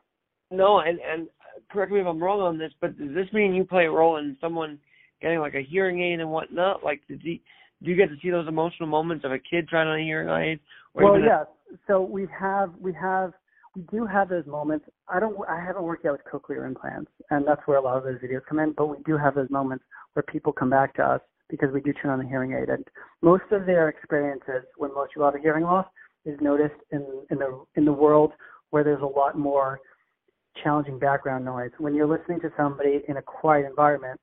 [0.53, 1.29] No, and and
[1.71, 4.19] correct me if I'm wrong on this, but does this mean you play a role
[4.19, 4.79] in someone
[5.21, 6.85] getting like a hearing aid and whatnot?
[6.85, 7.39] Like, did you,
[7.83, 10.29] do you get to see those emotional moments of a kid trying on a hearing
[10.29, 10.61] aid?
[10.95, 11.47] Or Well, yes.
[11.87, 13.33] So we have we have
[13.75, 14.87] we do have those moments.
[15.09, 18.05] I don't I haven't worked yet with cochlear implants, and that's where a lot of
[18.05, 18.73] those videos come in.
[18.73, 21.93] But we do have those moments where people come back to us because we do
[21.93, 22.69] turn on the hearing aid.
[22.69, 22.85] And
[23.23, 25.87] most of their experiences when most people have a hearing loss
[26.25, 28.33] is noticed in in the in the world
[28.71, 29.81] where there's a lot more
[30.63, 31.71] challenging background noise.
[31.79, 34.19] When you're listening to somebody in a quiet environment,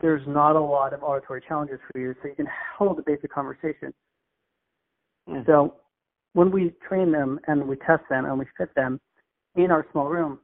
[0.00, 3.32] there's not a lot of auditory challenges for you, so you can hold a basic
[3.32, 3.92] conversation.
[5.28, 5.44] Mm.
[5.46, 5.74] So
[6.34, 9.00] when we train them and we test them and we fit them
[9.56, 10.38] in our small room,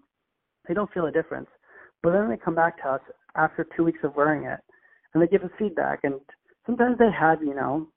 [0.67, 1.49] they don't feel a difference.
[2.03, 3.01] But then they come back to us
[3.37, 4.61] after two weeks of wearing it
[5.12, 6.21] and they give us feedback and
[6.67, 7.88] sometimes they have, you know,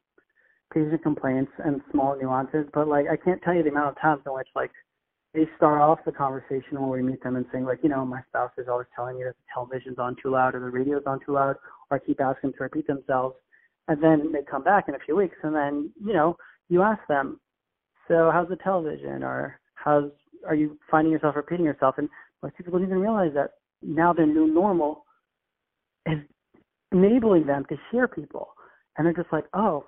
[0.74, 4.22] patient complaints and small nuances, but like I can't tell you the amount of times
[4.26, 4.72] in which like
[5.38, 8.22] they start off the conversation when we meet them and saying like, you know, my
[8.28, 11.20] spouse is always telling me that the television's on too loud or the radio's on
[11.24, 11.56] too loud
[11.92, 13.36] or I keep asking them to repeat themselves.
[13.88, 16.38] And then they come back in a few weeks and then, you know,
[16.70, 17.40] you ask them,
[18.08, 20.10] so how's the television or how's
[20.48, 21.96] are you finding yourself repeating yourself?
[22.00, 22.10] And
[22.42, 23.52] most people don't even realize that
[23.84, 25.06] now their new normal
[26.08, 26.18] is
[26.92, 28.50] enabling them to hear people.
[28.98, 29.86] And they're just like, oh,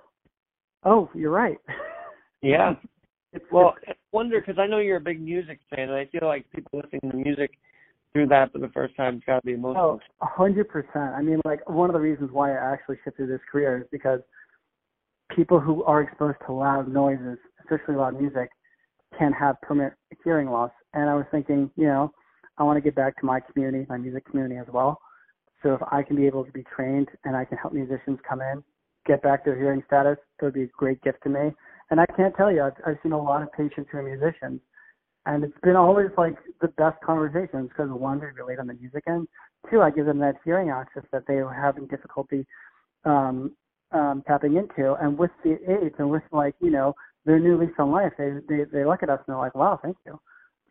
[0.84, 1.58] oh, you're right.
[2.40, 2.74] Yeah.
[3.32, 6.26] It's, Well, I wonder because I know you're a big music fan, and I feel
[6.26, 7.52] like people listening to music
[8.12, 10.00] through that for the first time has got to be emotional.
[10.00, 11.14] Oh, a hundred percent.
[11.16, 14.20] I mean, like one of the reasons why I actually shifted this career is because
[15.34, 18.50] people who are exposed to loud noises, especially loud music,
[19.16, 20.72] can have permanent hearing loss.
[20.94, 22.12] And I was thinking, you know,
[22.58, 25.00] I want to get back to my community, my music community as well.
[25.62, 28.40] So if I can be able to be trained and I can help musicians come
[28.40, 28.64] in,
[29.06, 31.52] get back their hearing status, it would be a great gift to me.
[31.90, 34.60] And I can't tell you, I've, I've seen a lot of patients who are musicians,
[35.26, 39.02] and it's been always like the best conversations because one, we relate on the music
[39.08, 39.26] end.
[39.70, 42.46] Two, I give them that hearing access that they were having difficulty
[43.04, 43.52] um,
[43.92, 46.94] um, tapping into, and with the aids and with like you know
[47.26, 49.78] their new lease on life, they they they look at us and they're like, wow,
[49.82, 50.18] thank you.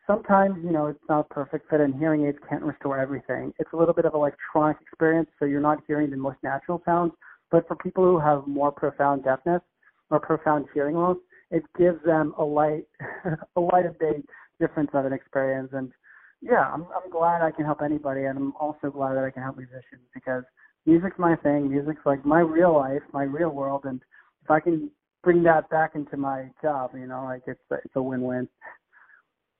[0.07, 3.53] Sometimes you know it's not a perfect fit, and hearing aids can't restore everything.
[3.59, 7.11] It's a little bit of electronic experience, so you're not hearing the most natural sounds.
[7.51, 9.61] But for people who have more profound deafness
[10.09, 11.17] or profound hearing loss,
[11.51, 12.85] it gives them a light
[13.55, 14.21] a light of day
[14.59, 15.69] difference of an experience.
[15.73, 15.91] And
[16.41, 19.43] yeah, I'm I'm glad I can help anybody, and I'm also glad that I can
[19.43, 20.43] help musicians because
[20.85, 21.69] music's my thing.
[21.69, 24.01] Music's like my real life, my real world, and
[24.43, 24.89] if I can
[25.23, 28.47] bring that back into my job, you know, like it's it's a win-win.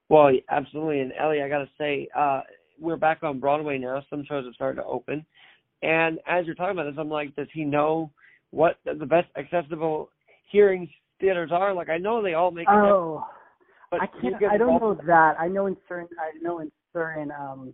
[0.10, 1.02] Well, absolutely.
[1.02, 2.42] And Elie, I got to say, uh,
[2.80, 4.02] we're back on Broadway now.
[4.10, 5.24] Some shows have started to open.
[5.84, 8.12] And as you're talking about this, I'm like, does he know
[8.52, 10.10] what the best accessible
[10.50, 11.74] hearing theaters are?
[11.74, 13.24] Like, I know they all make Oh,
[13.92, 14.36] but I can't.
[14.50, 15.36] I don't know that.
[15.40, 16.08] I know in certain.
[16.20, 17.32] I know in certain.
[17.32, 17.74] Um,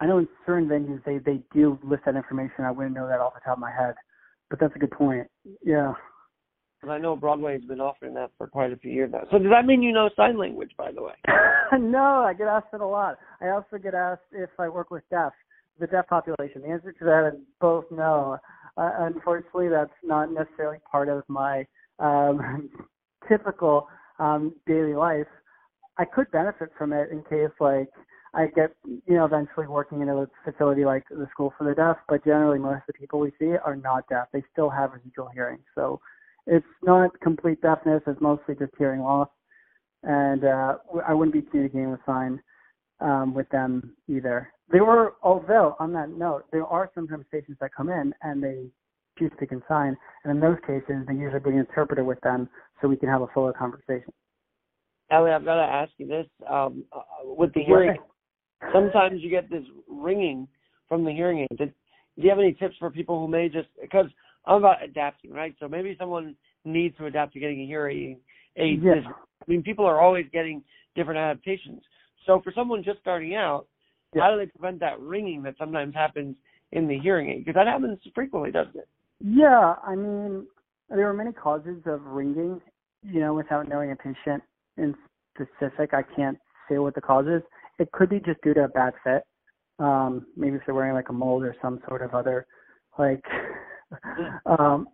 [0.00, 2.64] I know in certain venues they they do list that information.
[2.64, 3.94] I wouldn't know that off the top of my head,
[4.50, 5.26] but that's a good point.
[5.62, 5.92] Yeah.
[6.90, 9.22] I know Broadway's been offering that for quite a few years now.
[9.30, 11.14] So does that mean you know sign language, by the way?
[11.78, 13.16] no, I get asked that a lot.
[13.40, 15.32] I also get asked if I work with deaf,
[15.80, 16.62] the deaf population.
[16.62, 18.38] The answer to that is both no.
[18.76, 21.66] Uh, unfortunately, that's not necessarily part of my
[21.98, 22.70] um,
[23.28, 25.26] typical um, daily life.
[25.96, 27.88] I could benefit from it in case, like,
[28.34, 31.98] I get, you know, eventually working in a facility like the School for the Deaf,
[32.08, 34.26] but generally most of the people we see are not deaf.
[34.32, 35.58] They still have residual hearing.
[35.76, 36.00] So
[36.46, 39.28] it's not complete deafness, it's mostly just hearing loss
[40.04, 40.74] and uh,
[41.06, 42.40] I wouldn't be communicating with sign
[43.00, 44.50] um, with them either.
[44.70, 48.66] There were, although on that note, there are sometimes patients that come in and they
[49.18, 52.20] choose to speak in sign, and in those cases, they usually bring an interpreter with
[52.22, 52.48] them
[52.80, 54.12] so we can have a fuller conversation.
[55.10, 56.26] Elie, I've got to ask you this.
[56.50, 57.96] Um, uh, with the hearing,
[58.72, 60.48] sometimes you get this ringing
[60.88, 61.58] from the hearing aid.
[61.58, 61.72] Did,
[62.16, 64.06] do you have any tips for people who may just because
[64.46, 65.54] I'm about adapting, right?
[65.60, 68.18] So maybe someone needs to adapt to getting a hearing
[68.56, 68.82] aid.
[68.82, 68.94] Yeah.
[69.06, 70.62] I mean, people are always getting
[70.94, 71.82] different adaptations.
[72.26, 73.66] So for someone just starting out,
[74.14, 74.22] Yeah.
[74.22, 76.36] how do they prevent that ringing that sometimes happens
[76.72, 77.44] in the hearing aid?
[77.44, 78.88] Because that happens frequently, doesn't it?
[79.20, 80.46] Yeah, I mean,
[80.88, 82.60] there are many causes of ringing.
[83.02, 84.42] You know, without knowing a patient
[84.76, 84.94] in
[85.34, 87.42] specific, I can't say what the cause is.
[87.78, 89.26] It could be just due to a bad fit.
[89.78, 92.46] Um, maybe if they're wearing like a mold or some sort of other
[92.98, 93.24] like
[94.46, 94.88] um,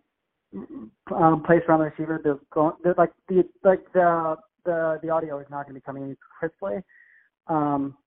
[1.15, 2.19] um, place around the receiver.
[2.23, 5.81] They're going, they're like the like the the the audio is not going to be
[5.81, 6.77] coming in crisply.
[7.51, 7.97] Um,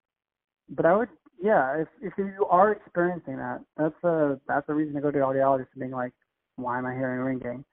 [0.69, 1.09] but I would,
[1.41, 5.19] yeah, if if you are experiencing that, that's a that's a reason to go to
[5.19, 6.13] the audiologist and being like,
[6.55, 7.65] why am I hearing ringing?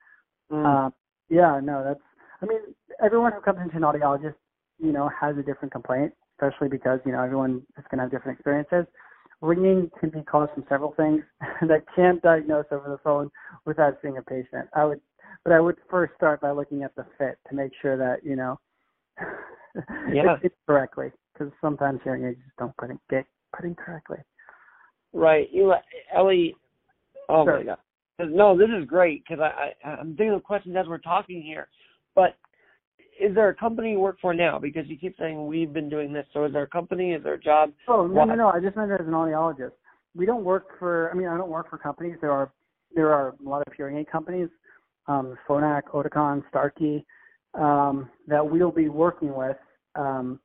[0.51, 0.67] Mm.
[0.67, 0.95] Um,
[1.31, 2.01] yeah, no, that's.
[2.43, 2.61] I mean,
[3.03, 4.35] everyone who comes into an audiologist,
[4.79, 8.11] you know, has a different complaint, especially because you know everyone is going to have
[8.11, 8.85] different experiences.
[9.41, 11.23] Ringing can be caused from several things
[11.63, 13.31] that can't diagnose over the phone
[13.65, 14.69] without seeing a patient.
[14.75, 15.01] I would,
[15.43, 18.37] but I would first start by looking at the fit to make sure that you
[18.37, 18.61] know
[20.13, 20.35] Yeah.
[20.35, 23.25] it fits correctly, because sometimes hearing aids just don't put it get
[23.55, 24.19] put in correctly.
[25.13, 25.49] Right.
[25.53, 25.75] You,
[26.15, 26.57] Elie,
[27.29, 27.59] Oh Sure.
[27.59, 27.79] my god.
[28.19, 31.69] No, this is great because I, I I'm thinking of questions as we're talking here.
[32.15, 32.37] But
[33.21, 34.59] is there a company you work for now?
[34.59, 36.27] Because you keep saying we've been doing this.
[36.33, 37.13] So is there a company?
[37.13, 37.73] Is there a job?
[37.89, 38.25] Oh no, Why?
[38.27, 38.49] no, no.
[38.49, 39.73] I just meant as an audiologist.
[40.15, 41.11] We don't work for.
[41.11, 42.17] I mean, I don't work for companies.
[42.21, 42.53] There are
[42.95, 44.49] there are a lot of hearing aid companies,
[45.09, 47.07] um, Phonak, Oticon, Starkey,
[47.55, 49.57] um, that we'll be working with,
[49.95, 50.39] um,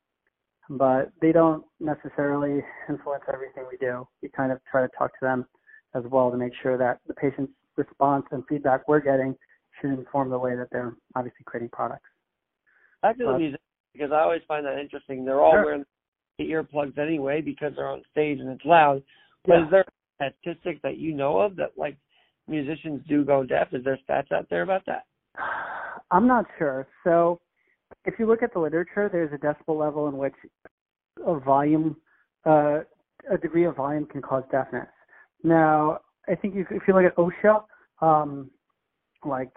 [0.70, 4.06] but they don't necessarily influence everything we do.
[4.22, 5.46] We kind of try to talk to them
[5.94, 9.34] as well to make sure that the patient's response and feedback we're getting
[9.80, 12.08] should inform the way that they're obviously creating products.
[13.02, 13.60] I the But- music
[13.92, 15.24] because I always find that interesting.
[15.24, 15.64] They're all Sure.
[15.64, 15.84] wearing
[16.38, 19.02] the earplugs anyway because they're on stage and it's loud.
[19.44, 19.64] But Yeah.
[19.64, 19.84] is there
[20.20, 21.96] a statistic that you know of that like
[22.46, 23.72] musicians do go deaf?
[23.72, 25.04] Is there stats out there about that?
[26.10, 26.86] I'm not sure.
[27.04, 27.40] So,
[28.04, 30.34] if you look at the literature, there's a decibel level in which
[31.26, 31.96] a volume,
[32.46, 32.80] uh,
[33.30, 34.88] a degree of volume can cause deafness.
[35.42, 37.64] Now, I think if you look at OSHA,
[38.00, 38.50] um,
[39.24, 39.50] like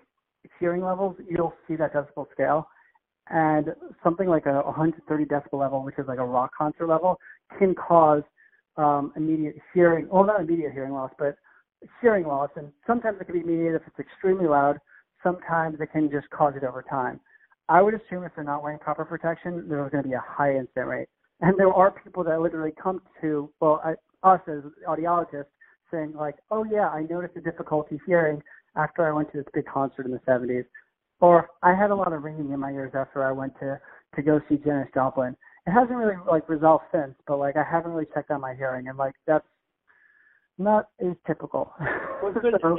[0.59, 2.67] hearing levels, you'll see that decibel scale,
[3.29, 3.67] and
[4.03, 7.19] something like a 130 decibel level, which is like a rock concert level,
[7.59, 8.23] can cause
[8.77, 10.07] um, immediate hearing.
[10.09, 11.35] Well, not immediate hearing loss, but
[12.01, 14.79] hearing loss, and sometimes it can be immediate if it's extremely loud
[15.23, 17.19] sometimes it can just cause it over time.
[17.71, 20.57] I would assume if they're not wearing proper protection, there's going to be a high
[20.57, 21.07] incident rate.
[21.39, 23.93] And there are people that literally come to, well, I,
[24.27, 25.45] us as audiologists
[25.89, 28.43] saying like, oh yeah, I noticed a difficulty hearing
[28.75, 30.65] after I went to this big concert in the 70s.
[31.21, 33.79] Or I had a lot of ringing in my ears after I went to,
[34.17, 35.37] to go see Janis Joplin.
[35.65, 38.89] It hasn't really like resolved since, but like I haven't really checked on my hearing
[38.89, 39.45] and like that's
[40.57, 41.69] not atypical.
[42.21, 42.33] Well.
[42.61, 42.77] So-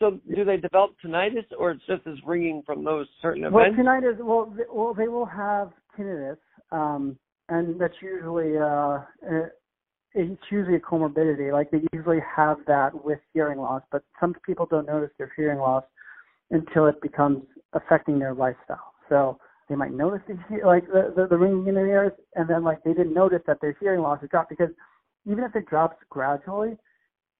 [0.00, 3.76] So do they develop tinnitus or it's just this ringing from those certain events?
[3.76, 4.18] Well, tinnitus.
[4.18, 6.36] Well, they, well, they will have tinnitus,
[6.72, 7.16] um,
[7.48, 9.48] and that's usually uh, uh,
[10.14, 11.52] it's usually a comorbidity.
[11.52, 15.58] Like they usually have that with hearing loss, but some people don't notice their hearing
[15.58, 15.84] loss
[16.50, 18.94] until it becomes affecting their lifestyle.
[19.08, 22.48] So they might notice the he- like the, the the ringing in their ears, and
[22.48, 24.70] then like they didn't notice that their hearing loss has dropped because
[25.26, 26.76] even if it drops gradually,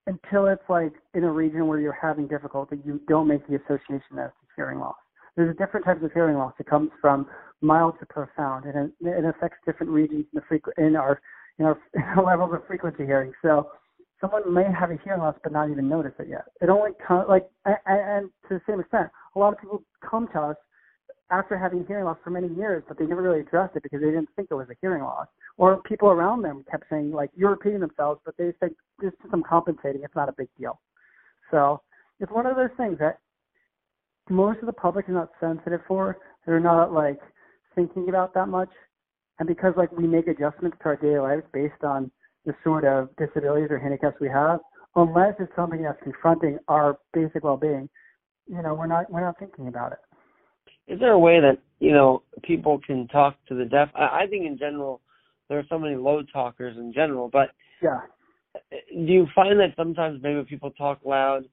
[0.07, 4.19] until it's like in a region where you're having difficulty, you don't make the association
[4.19, 4.97] as to hearing loss.
[5.37, 6.53] There's different types of hearing loss.
[6.61, 7.27] It comes from
[7.61, 11.21] mild to profound, and it, it affects different regions in the frequ- in our
[11.59, 13.33] in our, in our levels of frequency hearing.
[13.43, 13.71] So
[14.21, 16.45] someone may have a hearing loss but not even notice it yet.
[16.61, 20.29] It only comes like and, and to the same extent, a lot of people come
[20.35, 20.57] to us
[21.39, 24.07] after having hearing loss for many years, but they never really addressed it because they
[24.07, 25.27] didn't think it was a hearing loss.
[25.57, 28.71] Or people around them kept saying like you're repeating themselves, but they said
[29.01, 30.03] this is some compensating.
[30.05, 30.81] It's not a big deal.
[31.51, 31.81] So
[32.21, 33.19] it's one of those things that
[34.31, 36.19] most of the public is not sensitive for.
[36.47, 37.19] They're not like
[37.75, 38.71] thinking about that much,
[39.39, 42.11] and because like we make adjustments to our daily lives based on
[42.47, 44.61] the sort of disabilities or handicaps we have,
[44.95, 47.89] unless it's something that's confronting our basic well-being,
[48.47, 49.99] you know, we're not we're not thinking about it.
[50.87, 53.89] Is there a way that you know people can talk to the deaf?
[53.95, 55.01] I, I think in general
[55.49, 57.51] there are so many low talkers in general, but
[57.83, 58.01] Yeah.
[58.71, 61.45] do you find that sometimes maybe people talk loud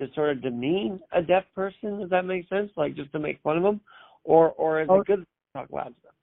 [0.00, 2.00] to sort of demean a deaf person?
[2.00, 2.70] Does that make sense?
[2.76, 3.80] Like just to make fun of them,
[4.24, 5.00] or or is Oh.
[5.00, 5.94] it good to talk loud?
[6.00, 6.14] Stuff?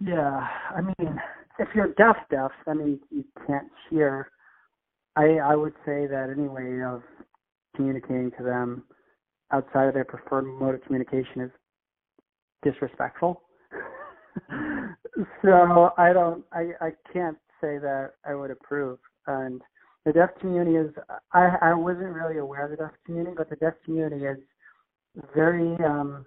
[0.00, 1.20] Yeah, I mean,
[1.58, 4.30] if you're deaf, deaf, I mean, you can't hear.
[5.16, 7.02] I I would say that any way of
[7.76, 8.84] communicating to them
[9.52, 11.50] outside of their preferred mode of communication is
[12.62, 13.42] disrespectful.
[15.42, 18.98] so I don't, I I can't say that I would approve.
[19.26, 19.62] And
[20.04, 20.92] the deaf community is,
[21.32, 24.38] I I wasn't really aware of the deaf community, but the deaf community is
[25.34, 26.26] very um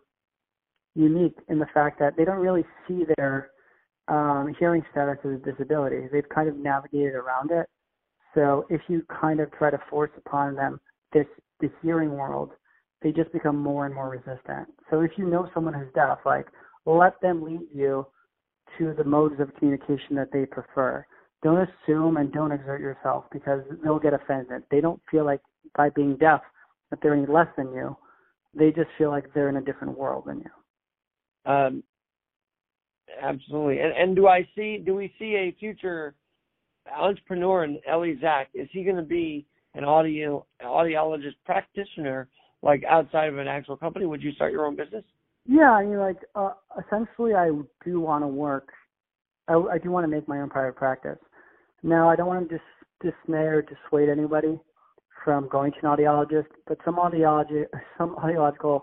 [0.96, 3.50] unique in the fact that they don't really see their
[4.08, 6.08] um, hearing status as a disability.
[6.12, 7.68] They've kind of navigated around it.
[8.34, 10.80] So if you kind of try to force upon them
[11.14, 11.26] this
[11.60, 12.52] the hearing world,
[13.06, 14.68] they just become more and more resistant.
[14.90, 16.48] So if you know someone who's deaf, like
[16.88, 18.08] let them lead you
[18.80, 21.06] to the modes of communication that they prefer.
[21.44, 24.64] Don't assume and don't exert yourself because they'll get offended.
[24.72, 25.42] They don't feel like
[25.78, 26.42] by being deaf
[26.90, 27.96] that they're any less than you.
[28.56, 31.52] They just feel like they're in a different world than you.
[31.52, 31.84] Um,
[33.22, 33.82] absolutely.
[33.82, 34.82] And and do I see?
[34.84, 36.16] Do we see a future
[36.92, 38.50] entrepreneur in Elie Zach?
[38.56, 42.30] Is he going to be an audio audiologist practitioner,
[42.66, 44.06] like outside of an actual company?
[44.06, 45.06] Would you start your own business?
[45.46, 46.54] Yeah, I mean, like, uh,
[46.84, 47.52] essentially, I
[47.86, 48.70] do want to work.
[49.48, 51.20] I, I do want to make my own private practice.
[51.84, 54.60] Now, I don't want to dis- dismay or dissuade anybody
[55.24, 57.66] from going to an audiologist, but some audiology,
[57.98, 58.82] some audiological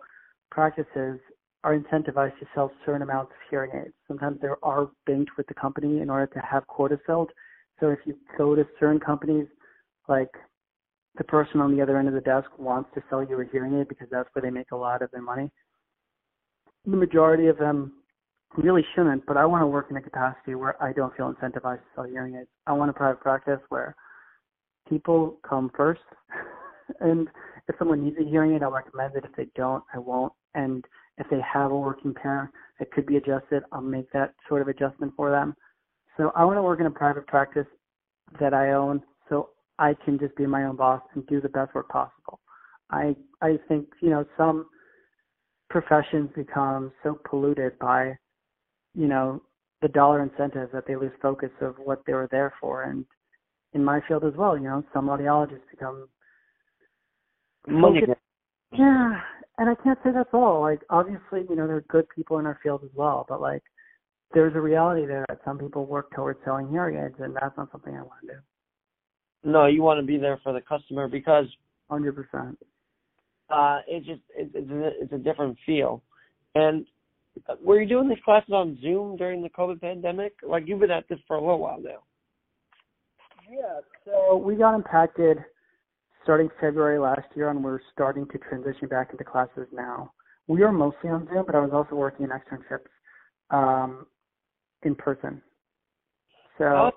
[0.52, 1.18] practices
[1.64, 3.94] are incentivized to sell certain amounts of hearing aids.
[4.06, 7.30] Sometimes they are banked with the company in order to have quotas filled.
[7.80, 9.46] So if you go to certain companies,
[10.08, 10.30] like
[11.16, 13.78] the person on the other end of the desk wants to sell you a hearing
[13.78, 15.50] aid because that's where they make a lot of their money.
[16.86, 17.92] The majority of them
[18.56, 21.78] really shouldn't, but I want to work in a capacity where I don't feel incentivized
[21.78, 22.48] to sell hearing aids.
[22.66, 23.94] I want a private practice where
[24.88, 26.00] people come first,
[27.00, 27.28] and
[27.68, 29.24] if someone needs a hearing aid, I'll recommend it.
[29.24, 30.32] If they don't, I won't.
[30.54, 30.84] And
[31.18, 34.68] if they have a working pair that could be adjusted, I'll make that sort of
[34.68, 35.54] adjustment for them.
[36.16, 37.66] So I want to work in a private practice
[38.40, 39.50] that I own, so
[39.82, 42.40] I can just be my own boss and do the best work possible.
[42.90, 44.66] I I think you know some
[45.70, 48.16] professions become so polluted by
[48.94, 49.42] you know,
[49.80, 52.84] the dollar incentive that they lose focus of what they were there for.
[52.84, 53.04] And
[53.72, 56.08] in my field as well, you know, some audiologists become
[57.68, 58.02] Money.
[58.72, 59.20] Yeah,
[59.58, 60.62] and I can't say that's all.
[60.62, 63.62] Like, obviously, you know, there are good people in our field as well, but like,
[64.34, 67.70] there's a reality there that some people work towards selling hearing aids, and that's not
[67.70, 68.38] something I want to do.
[69.44, 71.46] No, you want to be there for the customer because
[71.90, 72.58] Hundred percent.
[73.50, 76.02] uh, it just it, it's a, it's a different feel.
[76.54, 76.86] And
[77.62, 80.34] were you doing these classes on Zoom during the COVID pandemic?
[80.46, 82.02] Like you've been at this for a little while now.
[83.50, 85.38] Yeah, so we got impacted
[86.22, 90.12] starting February last year, and we're starting to transition back into classes now.
[90.46, 92.88] We are mostly on Zoom, but I was also working in externships
[93.50, 94.06] um,
[94.82, 95.42] in person.
[96.58, 96.92] So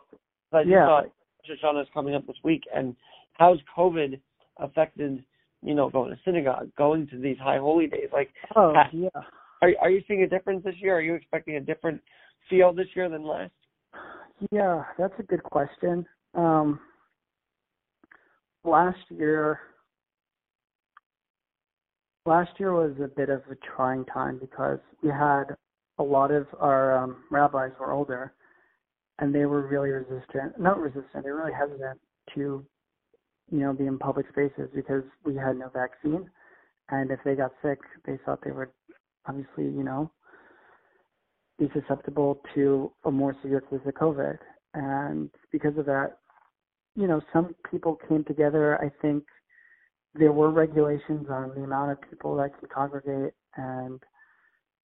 [0.54, 1.02] Oh, yeah,
[1.50, 2.96] Rosh Hashanah is coming up this week, and
[3.34, 4.20] how's COVID
[4.58, 5.24] affected?
[5.62, 8.10] You know, going to synagogue, going to these high holy days.
[8.14, 9.10] Like, oh yeah,
[9.62, 10.96] are are you seeing a difference this year?
[10.98, 12.02] Are you expecting a different
[12.50, 13.52] feel this year than last?
[14.52, 16.06] yeah, that's a good question.
[16.34, 16.80] Um,
[18.64, 19.60] last year,
[22.26, 25.46] last year was a bit of a trying time because we had
[25.98, 28.34] a lot of our um, rabbis were older,
[29.20, 30.60] and they were really resistant.
[30.60, 31.24] Not resistant.
[31.24, 32.00] They were really hesitant
[32.36, 32.66] to,
[33.52, 36.30] you know, be in public spaces because we had no vaccine,
[36.90, 38.70] and if they got sick, they thought they would
[39.28, 40.12] obviously, you know,
[41.58, 44.38] be susceptible to a more severe case of COVID.
[44.74, 46.18] And because of that,
[46.96, 48.78] you know, some people came together.
[48.82, 49.24] I think
[50.14, 54.02] there were regulations on the amount of people that can congregate, and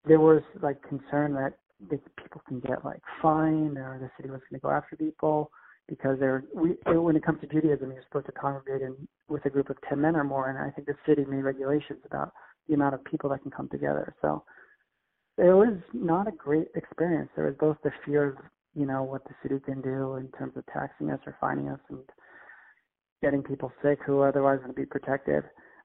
[0.05, 1.53] there was like concern that
[1.89, 5.51] people can get like fined or the city was going to go after people
[5.87, 8.95] because they're we when it comes to Judaism you're supposed to congregate in
[9.27, 11.99] with a group of ten men or more and I think the city made regulations
[12.05, 12.31] about
[12.67, 14.15] the amount of people that can come together.
[14.21, 14.43] So
[15.37, 17.29] it was not a great experience.
[17.35, 18.37] There was both the fear of,
[18.75, 21.79] you know, what the city can do in terms of taxing us or fining us
[21.89, 21.99] and
[23.21, 25.43] getting people sick who otherwise would be protected.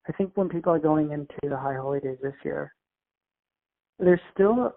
[0.08, 2.72] I think when people are going into the high holidays this year,
[3.98, 4.74] there's still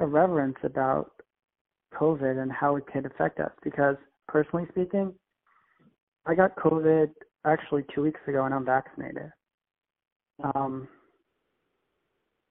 [0.00, 1.10] a reverence about
[1.94, 3.96] COVID and how it could affect us because
[4.28, 5.12] personally speaking,
[6.26, 7.10] I got COVID
[7.44, 9.30] actually two weeks ago and I'm vaccinated.
[10.54, 10.88] Um,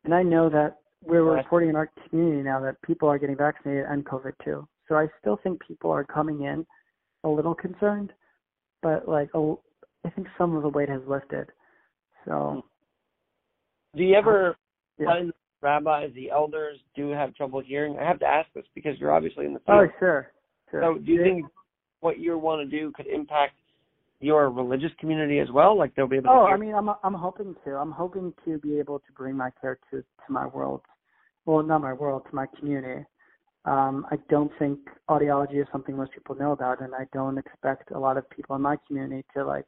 [0.03, 1.43] and I know that we're Right.
[1.43, 4.67] reporting in our community now that people are getting vaccinated and COVID too.
[4.87, 6.65] So I still think people are coming in
[7.23, 8.13] a little concerned,
[8.81, 11.47] but like I think some of the weight has lifted.
[12.25, 12.63] So
[13.95, 14.55] Do you ever
[14.97, 15.05] yeah.
[15.05, 17.97] find rabbis, the elders, do have trouble hearing?
[17.99, 19.91] I have to ask this because you're obviously in the oh field.
[19.99, 20.31] sure,
[20.69, 20.81] sure.
[20.83, 21.45] so, do you think
[21.99, 23.53] what you want to do could impact
[24.19, 25.77] your religious community as well?
[25.77, 27.71] Like they'll be able to Oh, hear I mean, I'm I'm hoping to.
[27.75, 30.81] I'm hoping to be able to bring my care to to my world.
[31.45, 33.05] Well, not my world, to my community.
[33.65, 37.91] Um, I don't think audiology is something most people know about, and I don't expect
[37.91, 39.65] a lot of people in my community to like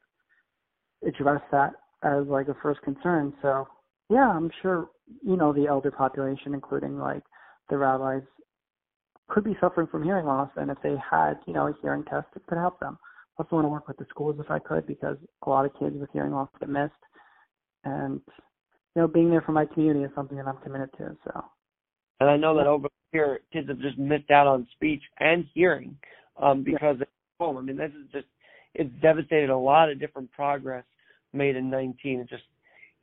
[1.05, 1.73] address that
[2.03, 3.33] as like a first concern.
[3.41, 3.67] So,
[4.09, 4.89] yeah, I'm sure
[5.21, 7.23] you know the elder population, including like
[7.69, 8.23] the rabbis,
[9.29, 12.27] could be suffering from hearing loss, and if they had you know a hearing test,
[12.35, 12.97] it could help them
[13.37, 15.95] also want to work with the schools if I could because a lot of kids
[15.99, 16.93] with hearing loss get missed.
[17.83, 18.21] And
[18.95, 21.17] you know, being there for my community is something that I'm committed to.
[21.23, 21.43] So
[22.19, 25.97] And I know that over here, kids have just missed out on speech and hearing
[26.41, 27.07] um, because they're
[27.39, 27.57] home.
[27.57, 28.27] I mean, this is just
[28.75, 30.85] it's devastated a lot of different progress
[31.31, 32.19] made in 19.
[32.19, 32.43] It just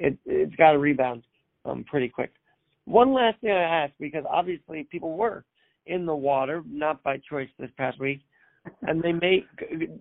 [0.01, 1.22] it it's got to rebound
[1.64, 2.32] um, pretty quick.
[2.86, 5.44] One last thing I ask because obviously people were
[5.86, 8.20] in the water, not by choice this past week,
[8.82, 9.44] and they may.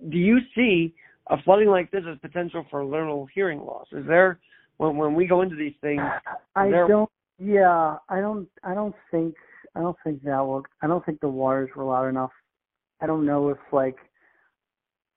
[0.10, 0.94] Do you see
[1.28, 3.88] a flooding like this as potential for learnal hearing loss?
[3.92, 4.40] Is there
[4.78, 6.02] when when we go into these things?
[6.56, 7.10] I There- don't.
[7.42, 8.50] Yeah, I don't.
[8.64, 9.36] I don't think.
[9.76, 10.64] I don't think that will.
[10.82, 12.32] I don't think the waters were loud enough.
[13.02, 13.98] I don't know if like.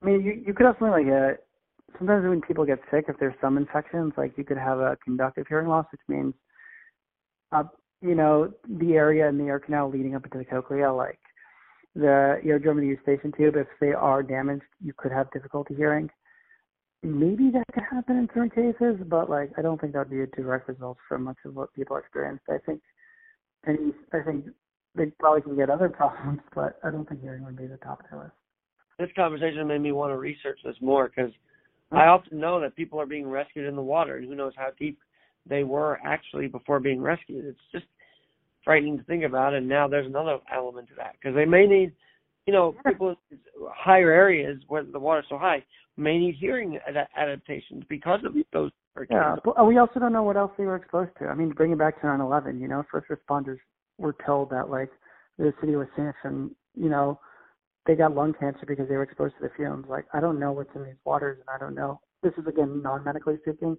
[0.03, 1.37] I mean, you you could have something like a.
[1.99, 5.47] Sometimes when people get sick, if there's some infections, like you could have a conductive
[5.49, 6.35] hearing loss, which means,
[7.53, 7.65] uh,
[8.01, 11.19] you know, the area in the ear canal leading up into the cochlea, like
[11.95, 16.09] the eardrum and the eustachian tube, if they are damaged, you could have difficulty hearing.
[17.03, 20.27] maybe that could happen in certain cases, but like I don't think that'd be a
[20.27, 22.45] direct result from much of what people experienced.
[22.49, 22.81] I think,
[23.65, 24.47] and I think
[24.95, 28.01] they probably can get other problems, but I don't think hearing would be the top
[28.01, 28.33] of the list.
[28.99, 31.33] This conversation made me want to research this more because
[31.93, 34.69] I often know that people are being rescued in the water, and who knows how
[34.79, 34.99] deep
[35.47, 37.45] they were actually before being rescued.
[37.45, 37.85] It's just
[38.65, 41.93] frightening to think about, and now there's another element to that because they may need,
[42.47, 43.39] you know, people in
[43.71, 45.63] higher areas where the water's so high
[45.97, 49.21] may need hearing ad- adaptations because of those hurricanes.
[49.21, 51.27] Yeah, but we also don't know what else they were exposed to.
[51.27, 52.61] I mean, bring it back to 9/11.
[52.61, 53.59] You know, first responders
[53.99, 54.91] were told that like
[55.39, 57.19] the city was safe, and you know,
[57.87, 59.87] they got lung cancer because they were exposed to the fumes.
[59.89, 62.01] Like, I don't know what's in these waters, and I don't know.
[62.23, 63.77] This is again non-medically speaking.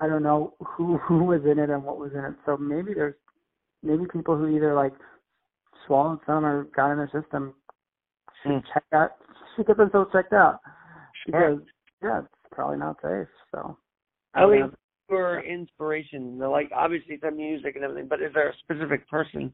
[0.00, 2.34] I don't know who who was in it and what was in it.
[2.46, 3.14] So maybe there's
[3.82, 4.92] maybe people who either like
[5.86, 7.54] swallowed some or got in their system
[8.42, 8.62] should Mm.
[8.72, 9.10] check out
[9.54, 10.60] should get themselves checked out
[11.30, 11.56] Sure.
[11.56, 11.68] because
[12.02, 13.28] yeah, it's probably not safe.
[13.50, 13.76] So
[14.36, 14.68] Elie, Yeah.
[15.10, 19.52] your inspiration, like obviously the music and everything, but is there a specific person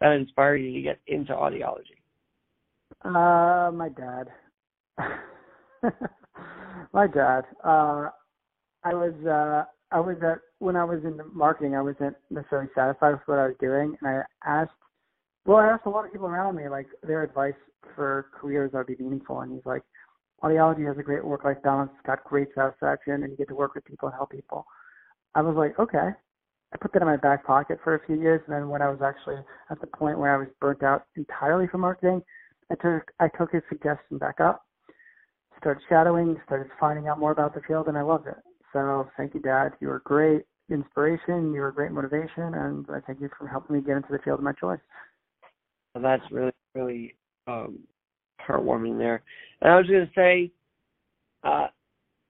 [0.00, 1.97] that inspired you to get into audiology?
[3.04, 4.28] Uh, my dad.
[6.92, 7.42] my dad.
[7.64, 8.08] Uh,
[8.84, 11.74] I was uh, I was at when I was in marketing.
[11.76, 14.72] I wasn't necessarily satisfied with what I was doing, and I asked.
[15.46, 17.54] Well, I asked a lot of people around me like their advice
[17.94, 19.82] for careers that would be meaningful, and he's like,
[20.42, 21.90] audiology has a great work-life balance.
[21.94, 24.66] It's got great satisfaction, and you get to work with people and help people.
[25.34, 26.10] I was like, okay.
[26.70, 28.90] I put that in my back pocket for a few years, and then when I
[28.90, 29.36] was actually
[29.70, 32.22] at the point where I was burnt out entirely from marketing,
[32.70, 34.64] I took I took his suggestion back up,
[35.58, 38.36] started shadowing, started finding out more about the field, and I loved it.
[38.72, 39.70] So thank you, Dad.
[39.80, 41.52] You were great inspiration.
[41.54, 44.38] You were great motivation, and I thank you for helping me get into the field
[44.38, 44.80] of my choice.
[45.94, 47.14] So that's really, really
[47.46, 47.78] um,
[48.46, 49.22] heartwarming there.
[49.62, 50.52] And I was going to say,
[51.44, 51.68] uh,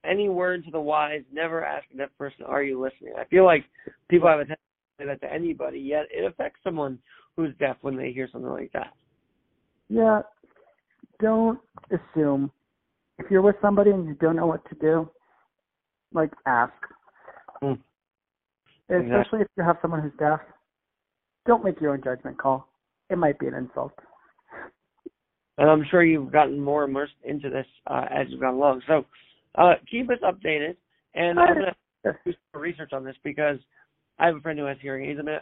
[0.05, 3.13] any word to the wise, never ask a deaf person, are you listening?
[3.19, 3.65] I feel like
[4.07, 4.61] people have a tendency
[4.97, 6.99] to say that to anybody, yet it affects someone
[7.35, 8.93] who's deaf when they hear something like that.
[9.89, 10.21] Yeah,
[11.19, 11.59] don't
[11.91, 12.51] assume.
[13.17, 15.09] If you're with somebody and you don't know what to do,
[16.13, 16.73] like ask.
[17.61, 17.73] Hmm.
[18.89, 20.39] Especially if you have someone who's deaf,
[21.45, 22.67] don't make your own judgment call.
[23.09, 23.93] It might be an insult.
[25.57, 28.81] And I'm sure you've gotten more immersed into this uh, as you've gone along.
[28.87, 29.05] So
[29.55, 30.75] uh, keep us updated.
[31.15, 31.65] And I'm going
[32.05, 33.57] to do some research on this because
[34.19, 35.19] I have a friend who has hearing aids.
[35.19, 35.39] I mean,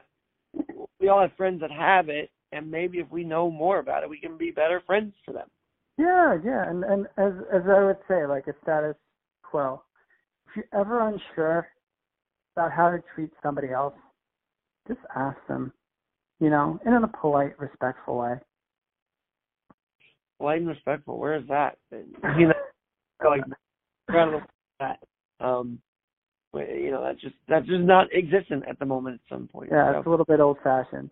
[1.00, 4.10] we all have friends that have it, and maybe if we know more about it,
[4.10, 5.48] we can be better friends to them.
[5.98, 8.96] Yeah, yeah, and and as as I would say, like a status
[9.44, 9.82] quo.
[10.48, 11.68] If you're ever unsure
[12.56, 13.96] about how to treat somebody else,
[14.88, 15.74] just ask them.
[16.40, 18.36] You know, in a polite, respectful way.
[20.38, 21.18] Polite and respectful.
[21.18, 21.78] Where is that?
[21.92, 22.06] You
[22.48, 22.54] know,
[23.28, 23.42] like
[24.10, 24.44] I don't
[24.80, 25.00] that.
[25.40, 25.80] Um,
[26.54, 29.20] you know, that's just that's just not existent at the moment.
[29.26, 29.70] At some point.
[29.72, 31.12] Yeah, So- it's a little bit old fashioned.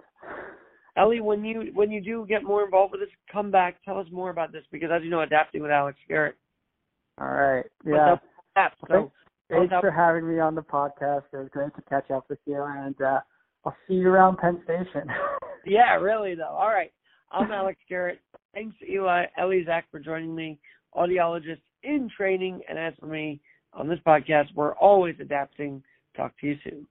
[0.97, 3.83] Elie, when you when you do get more involved with this, come back.
[3.83, 6.35] Tell us more about this because, as you know, adapting with Alex Garrett.
[7.19, 7.65] All right.
[7.85, 8.15] Yeah.
[8.15, 8.21] So
[8.87, 9.11] Thanks,
[9.49, 11.23] thanks for having me on the podcast.
[11.33, 13.19] It was great to catch up with you, and uh,
[13.65, 15.09] I'll see you around Penn Station.
[15.67, 16.43] Yeah, really though.
[16.43, 16.91] All right.
[17.31, 18.19] I'm Alex Garrett.
[18.53, 20.59] Thanks Eli, Elie, Zach for joining me,
[20.95, 22.61] audiologist in training.
[22.69, 23.41] And as for me
[23.73, 25.83] on this podcast, we're always adapting.
[26.15, 26.87] Talk to you soon.